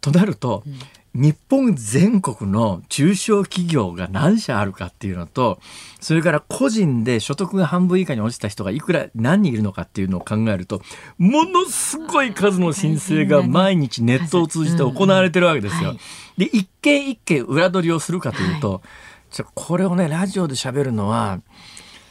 [0.00, 0.78] となると、うん
[1.14, 5.60] 日本全国の中小企業が何社あるかっていうのと
[6.00, 10.82] それから個人で所得が半分以下に落ちた人がいくら何人いるのかっていうのを考えると
[11.16, 15.94] ものすごい数の申請が毎日ネットを通じて行われてるわけですよ。
[16.36, 18.82] で一件一件裏取りをするかというと、
[19.30, 21.40] じゃこれをねラジオで喋るのは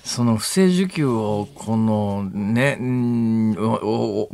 [0.03, 2.83] その不正受給をこのね、う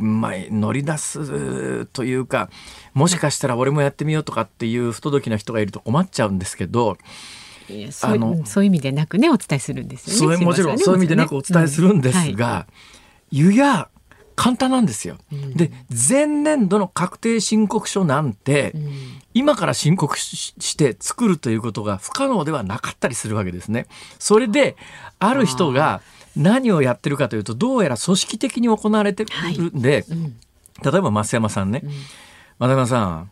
[0.02, 2.50] まあ、乗り出すというか
[2.92, 6.98] もしかしたら俺もやってみようとかっていう不届きな人がいると困っちゃうんですけど。
[8.02, 10.44] あのそういう意味でなくねお伝えするんですよね。
[10.44, 12.66] もちろん、そういう意味でなくお伝えするんですが、うんは
[13.30, 13.88] い、湯や
[14.40, 15.18] 簡単なんですよ。
[15.30, 18.90] うん、で前年度の確定申告書なんて、うん、
[19.34, 23.86] 今から申告して作るということが不可能ではなかったりするわけですね。
[24.18, 24.76] それで
[25.18, 26.00] ある人が
[26.34, 30.04] 何をやってるかというとどうやら組織的に行われてるんで、はい。
[30.08, 30.36] うん、
[30.82, 31.82] 例えば増山さんね、
[32.58, 33.30] 増山さん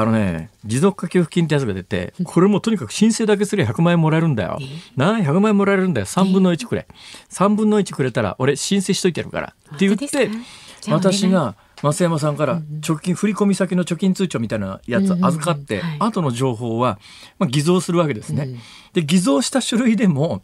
[0.00, 4.60] あのね、持続化給付金ってやつが出て、これもとにかく申請だけすれば100万円もらえるんだよ。
[4.94, 6.06] なあ、100万円もらえるんだよ。
[6.06, 6.86] 3分の1くれ。
[7.30, 9.54] 3分の1くれたら、俺申請しといてるから。
[9.74, 10.30] って言って、
[10.88, 17.00] 私が、増山さんから貯金、振込先の貯金通帳みたいなやつ預かって、後の情報は、
[17.40, 18.60] まあ、偽造するわけですね。
[18.92, 20.42] で、偽造した書類でも、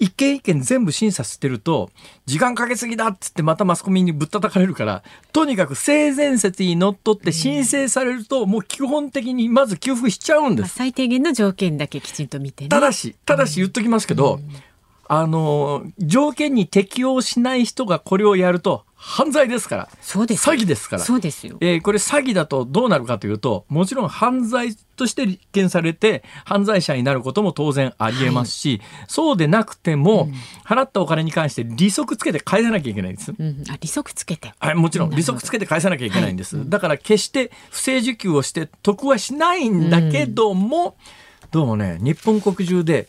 [0.00, 1.90] 一件一件全部審査してると、
[2.24, 10.74] 時間かけすぎだっつってまたマスコミにぶったたかれるから、とにかく性善説にのっとって申請されると、もう基本的にまず給付しちゃうんです。
[10.74, 12.70] 最低限の条件だけきちんと見てね。
[12.70, 14.70] ただし、ただし言っときますけど、うん
[15.12, 19.88] あの、条件に適用しない人がこれをやると、犯罪ですから。
[20.02, 20.46] そうです。
[20.46, 21.02] 詐欺ですから。
[21.02, 21.56] そうですよ。
[21.62, 30.34] えー、これ詐欺だとどうなるかというと、もちろん犯罪として立件されて、犯罪者になることも当然ありえますし、はい、そうでなくても、うん、
[30.66, 33.32] 払ったお金に関して利息つけて返さなきゃいけないんです。
[33.36, 34.52] うん、あ利息つけて。
[34.58, 36.58] はい、もちろん利息つけて返さなきゃいけないんです。
[36.58, 40.96] はい、だから決して不正受給をして得はしないんだけども、
[41.42, 43.08] うん、どうもね、日本国中で、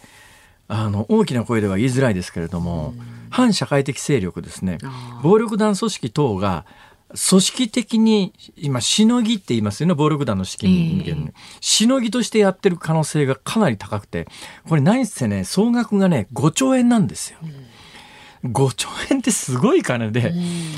[0.69, 2.93] あの大きな声では言いづらいですけれども、
[3.31, 4.77] 反社会的勢力ですね。
[5.23, 6.65] 暴力団組織等が
[7.29, 9.95] 組織的に今しのぎって言いますよね。
[9.95, 14.27] 暴力団の資金源、えー、しのぎとしてやってる可能性がかなり高くて
[14.67, 17.39] これ何せね総額がね5兆円なんですよ。
[17.43, 17.60] うん
[18.43, 20.33] 5兆円ってすごい金で、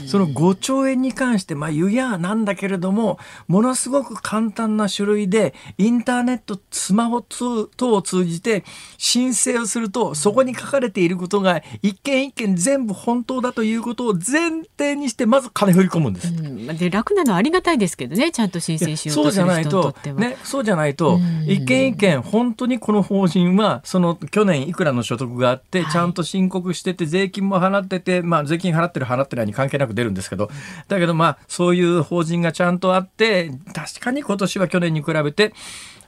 [0.07, 8.64] その5兆円に関して、まあ、言うやなんだけれども、ものすごく簡単な種類で、インターネット、スマホ等を通じて
[8.97, 16.34] 申請をすると、そこに書かれていることが、一件一件全部本当だということを前提にして、まず金振り込むんです。
[16.78, 20.20] で、楽なのはありがたいですけどね、ちゃんと申請しようとする人にとっては。
[20.20, 30.49] ね、そうじゃないと、一件一件、本当にこの法人は、その去年いくらの所得があって、ちゃんと申告してて、税金もも払ってて、まあ、税金払ってる払ってないに関係なく出るんですけど、
[30.88, 35.54] だけどまあ、そういう法人がちゃんとあって、確かに今年は去年に比べて、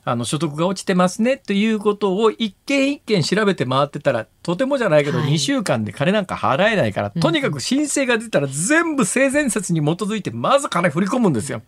[0.08, 11.64] あの所得が落ちてますねということを一件一件調べて回ってたらとてもじゃないけど2週間で金なんか払えないから、はい、とにかく申請が出たら全部性善説に基づいてまず金振り込むんですよ。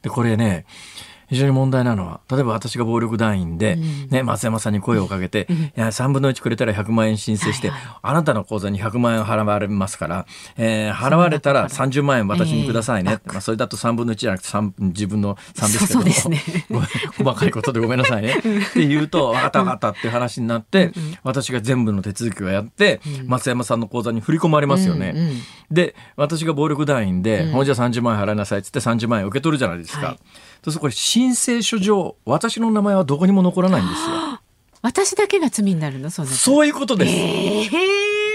[0.00, 0.64] でこれね
[1.28, 3.76] 非常に問題なのは、例えば私が暴力団員で、
[4.10, 5.46] ね、松山さんに声をかけて、
[5.76, 7.72] いや、3分の1くれたら100万円申請して、
[8.02, 13.20] あなたの口座に100万円払われますから、えー、払われたら30万円私にくださいね。
[13.26, 16.42] まあ、それだと3分の1じゃなくて3、自分の3ですけども、そうね、
[17.18, 18.36] 細かいことでごめんなさいね。
[18.38, 25.14] って言うと、分かった分かったって話になって、私が全部の手続きをやって、松山さんの口座に振り込まれますよね。
[25.70, 27.64] で、私が暴力団員で、ほ、うん。
[27.64, 30.06] じゃあ30万円払いなさいっつって30万円受け取るじゃないですか。
[30.06, 30.18] はい
[30.66, 34.40] そうするとこれ申請書上私の名前はどこにも残らないんですよ。
[34.82, 36.10] 私だけが罪になるの？
[36.10, 37.12] そそういうことです。
[37.12, 37.70] えー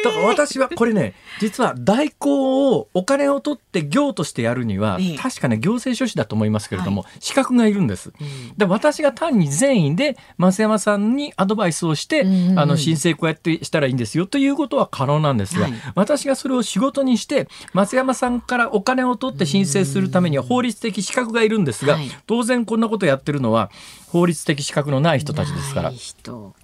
[0.04, 8.12] だから私はこれね実は代行をお金を取って業としてやるには、確かね行政書士だと思いますけれども、はい、資格がいるんです。
[8.58, 21.98] で私が単に善意で増山さんにアドバイスをして、うん、あの申請こうやってしたらいいんですよということは可能なんですが、はい、私がそれを仕事にして増山さんからお金を取って申請するためには法律的資格がいるんですが、
[22.28, 23.72] 当然こんなことやってるのは
[24.12, 25.92] 法律的資格のない人たちですから。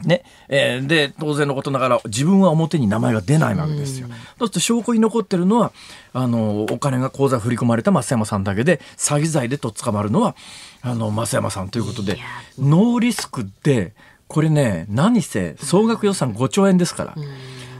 [0.04, 4.08] ねえー、で当然のことながら自分は表に名前が出ないわけですよ。
[4.08, 5.72] そうすると証拠に残ってるのは
[6.12, 10.36] あのお金が口座振り込まれた増山さんだけで詐欺罪でと捕まるのは
[10.82, 12.18] あの増山さんということで
[12.60, 13.94] ノーリスクで
[14.28, 17.16] これね何せ総額予算5兆円ですから。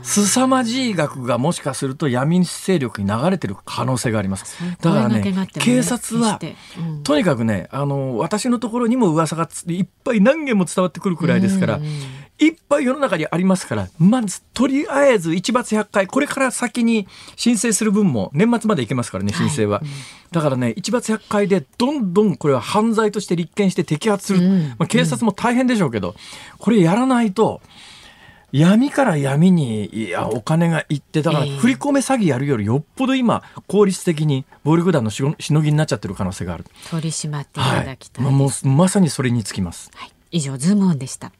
[0.08, 4.56] 凄まじい額がもしかすると闇勢力に流れてる可能性があります。
[4.80, 5.20] だからね、
[5.58, 6.40] 警察は、
[6.78, 11.80] うん、とにかくね、あの、私のところにも噂がいっぱい何件も伝わってくるくらいですから、
[12.38, 17.06] いっぱい世の中にありますから、まず、とりあえず一罰百回、これから先に
[17.36, 19.80] 申請する分も年末までいけますからね、申請は。
[19.80, 19.88] はい
[20.30, 24.40] だからね、一罰百回でどんどんこれは犯罪として立件して摘発する。
[24.40, 26.14] うん、まあ、警察も大変でしょうけど、
[26.58, 27.62] これやらないと、
[28.52, 36.64] 闇から闇にいやお金がいってだから振り込め詐欺やるよりよっぽど今効率的に暴力団のしのぎになっちゃってる可能性がある。
[36.90, 41.32] 取り締まっていただきたい、はい、もうまさにそれにつきます、はい、以上ズームオンでした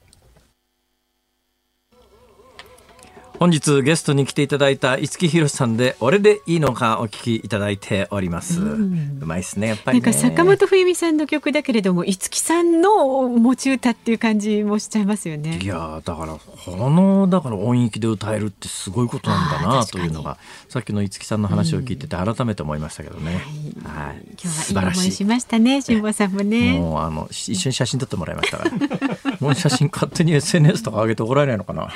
[3.39, 8.61] 本日ゲストに来ていただいた五木ひろしさんで俺でいいのかお聞きいただいております。
[8.61, 8.65] う
[9.21, 15.61] まいですねやっぱり、ね、なんか坂本冬美さんの曲だけれども五木さんの持ち歌っていう感じもしちゃいますよね。
[15.63, 20.37] いやだからこのだから音域で歌えるってすごいことなんだなというのが
[20.69, 23.35] さっきの五木さんの話を聞いてて改めて思いましたけどね。
[23.85, 26.81] はい、今日はいい思いしましたね辛坊さんもね。
[26.81, 29.39] もうあの一緒に写真撮ってもらいましたから。
[29.39, 31.89] もう写真勝手に SNS とか上げておられないのかな。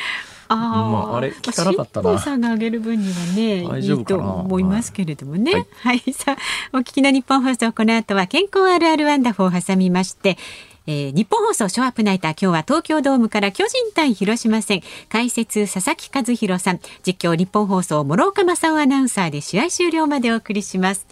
[0.48, 2.18] あ、まあ、あれ聞かなかったな。
[2.18, 5.52] さんが上げる分にはね、いいと思いますけれどもね。
[5.52, 5.66] はい、
[5.98, 6.36] はい、さ
[6.72, 10.38] あ、お聞きの日本放送、この後は健康あるあるワンダフを挟みまして、
[10.86, 14.82] えー、日本放送ショーアップナイター今日は東京ドームから巨人対広島戦。
[15.08, 16.80] 解説佐々木和弘さん。
[17.06, 21.06] 実況日本放送諸岡正夫アナウンサーで試合終了までお送りします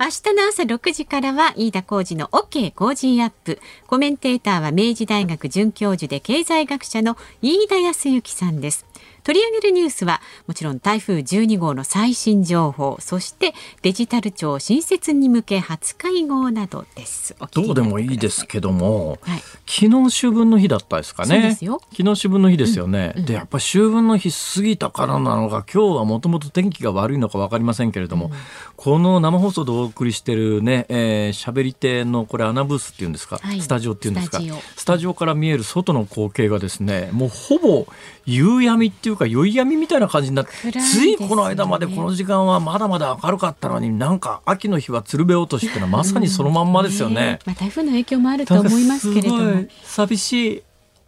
[0.00, 3.58] 明日の朝6時からは飯田浩二の OK 工事アップ。
[3.88, 8.86] コメンテーターは明治大学准教授で経済学者の飯田康之さんです。
[9.24, 17.36] 取り上げるニュースはもちろん台風12号の最新情報そしてデジタル庁新設に向け初会合などです。
[17.52, 21.58] どうでもいいですけども、はい、昨日秋分の日だったですかね。
[21.60, 28.32] 昨日秋分の日ですよね、うんうん、でやっぱ秋分の日過ぎたからなのか今日はもともと天気が悪いのか分かりませんけれども、うん、
[28.76, 34.40] この生放送でお送りしてるね喋、えー、り手のこれアナブースっていうんですか、はい、スタジオっていうんですか？
[34.74, 35.18] スタジオ。
[35.18, 37.86] から見える外の光景がですねもうほぼ
[38.24, 47.14] 夕闇っていうか宵闇みたいな感じになって、ね、ついこの間までこの時間はまだまだ明るかったのになんか秋の日は鶴瓶落としっていうのはまさにそのまんまですよね。
[47.14, 49.64] ねまあ、台風の影響もあると思いますけれども。
[49.82, 50.62] 寂しい。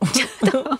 [0.06, 0.76] ちょっと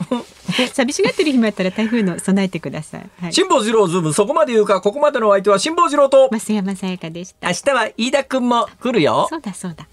[0.72, 3.10] 寂しがってる暇あったら台風の備えてください。
[3.20, 7.48] はい、辛坊治郎ズームそこまで言うかここまでのお相手は辛坊治郎と増山さやかでした。
[7.48, 9.26] 明日は飯田君も来るよ。
[9.28, 9.86] そうだそうだ。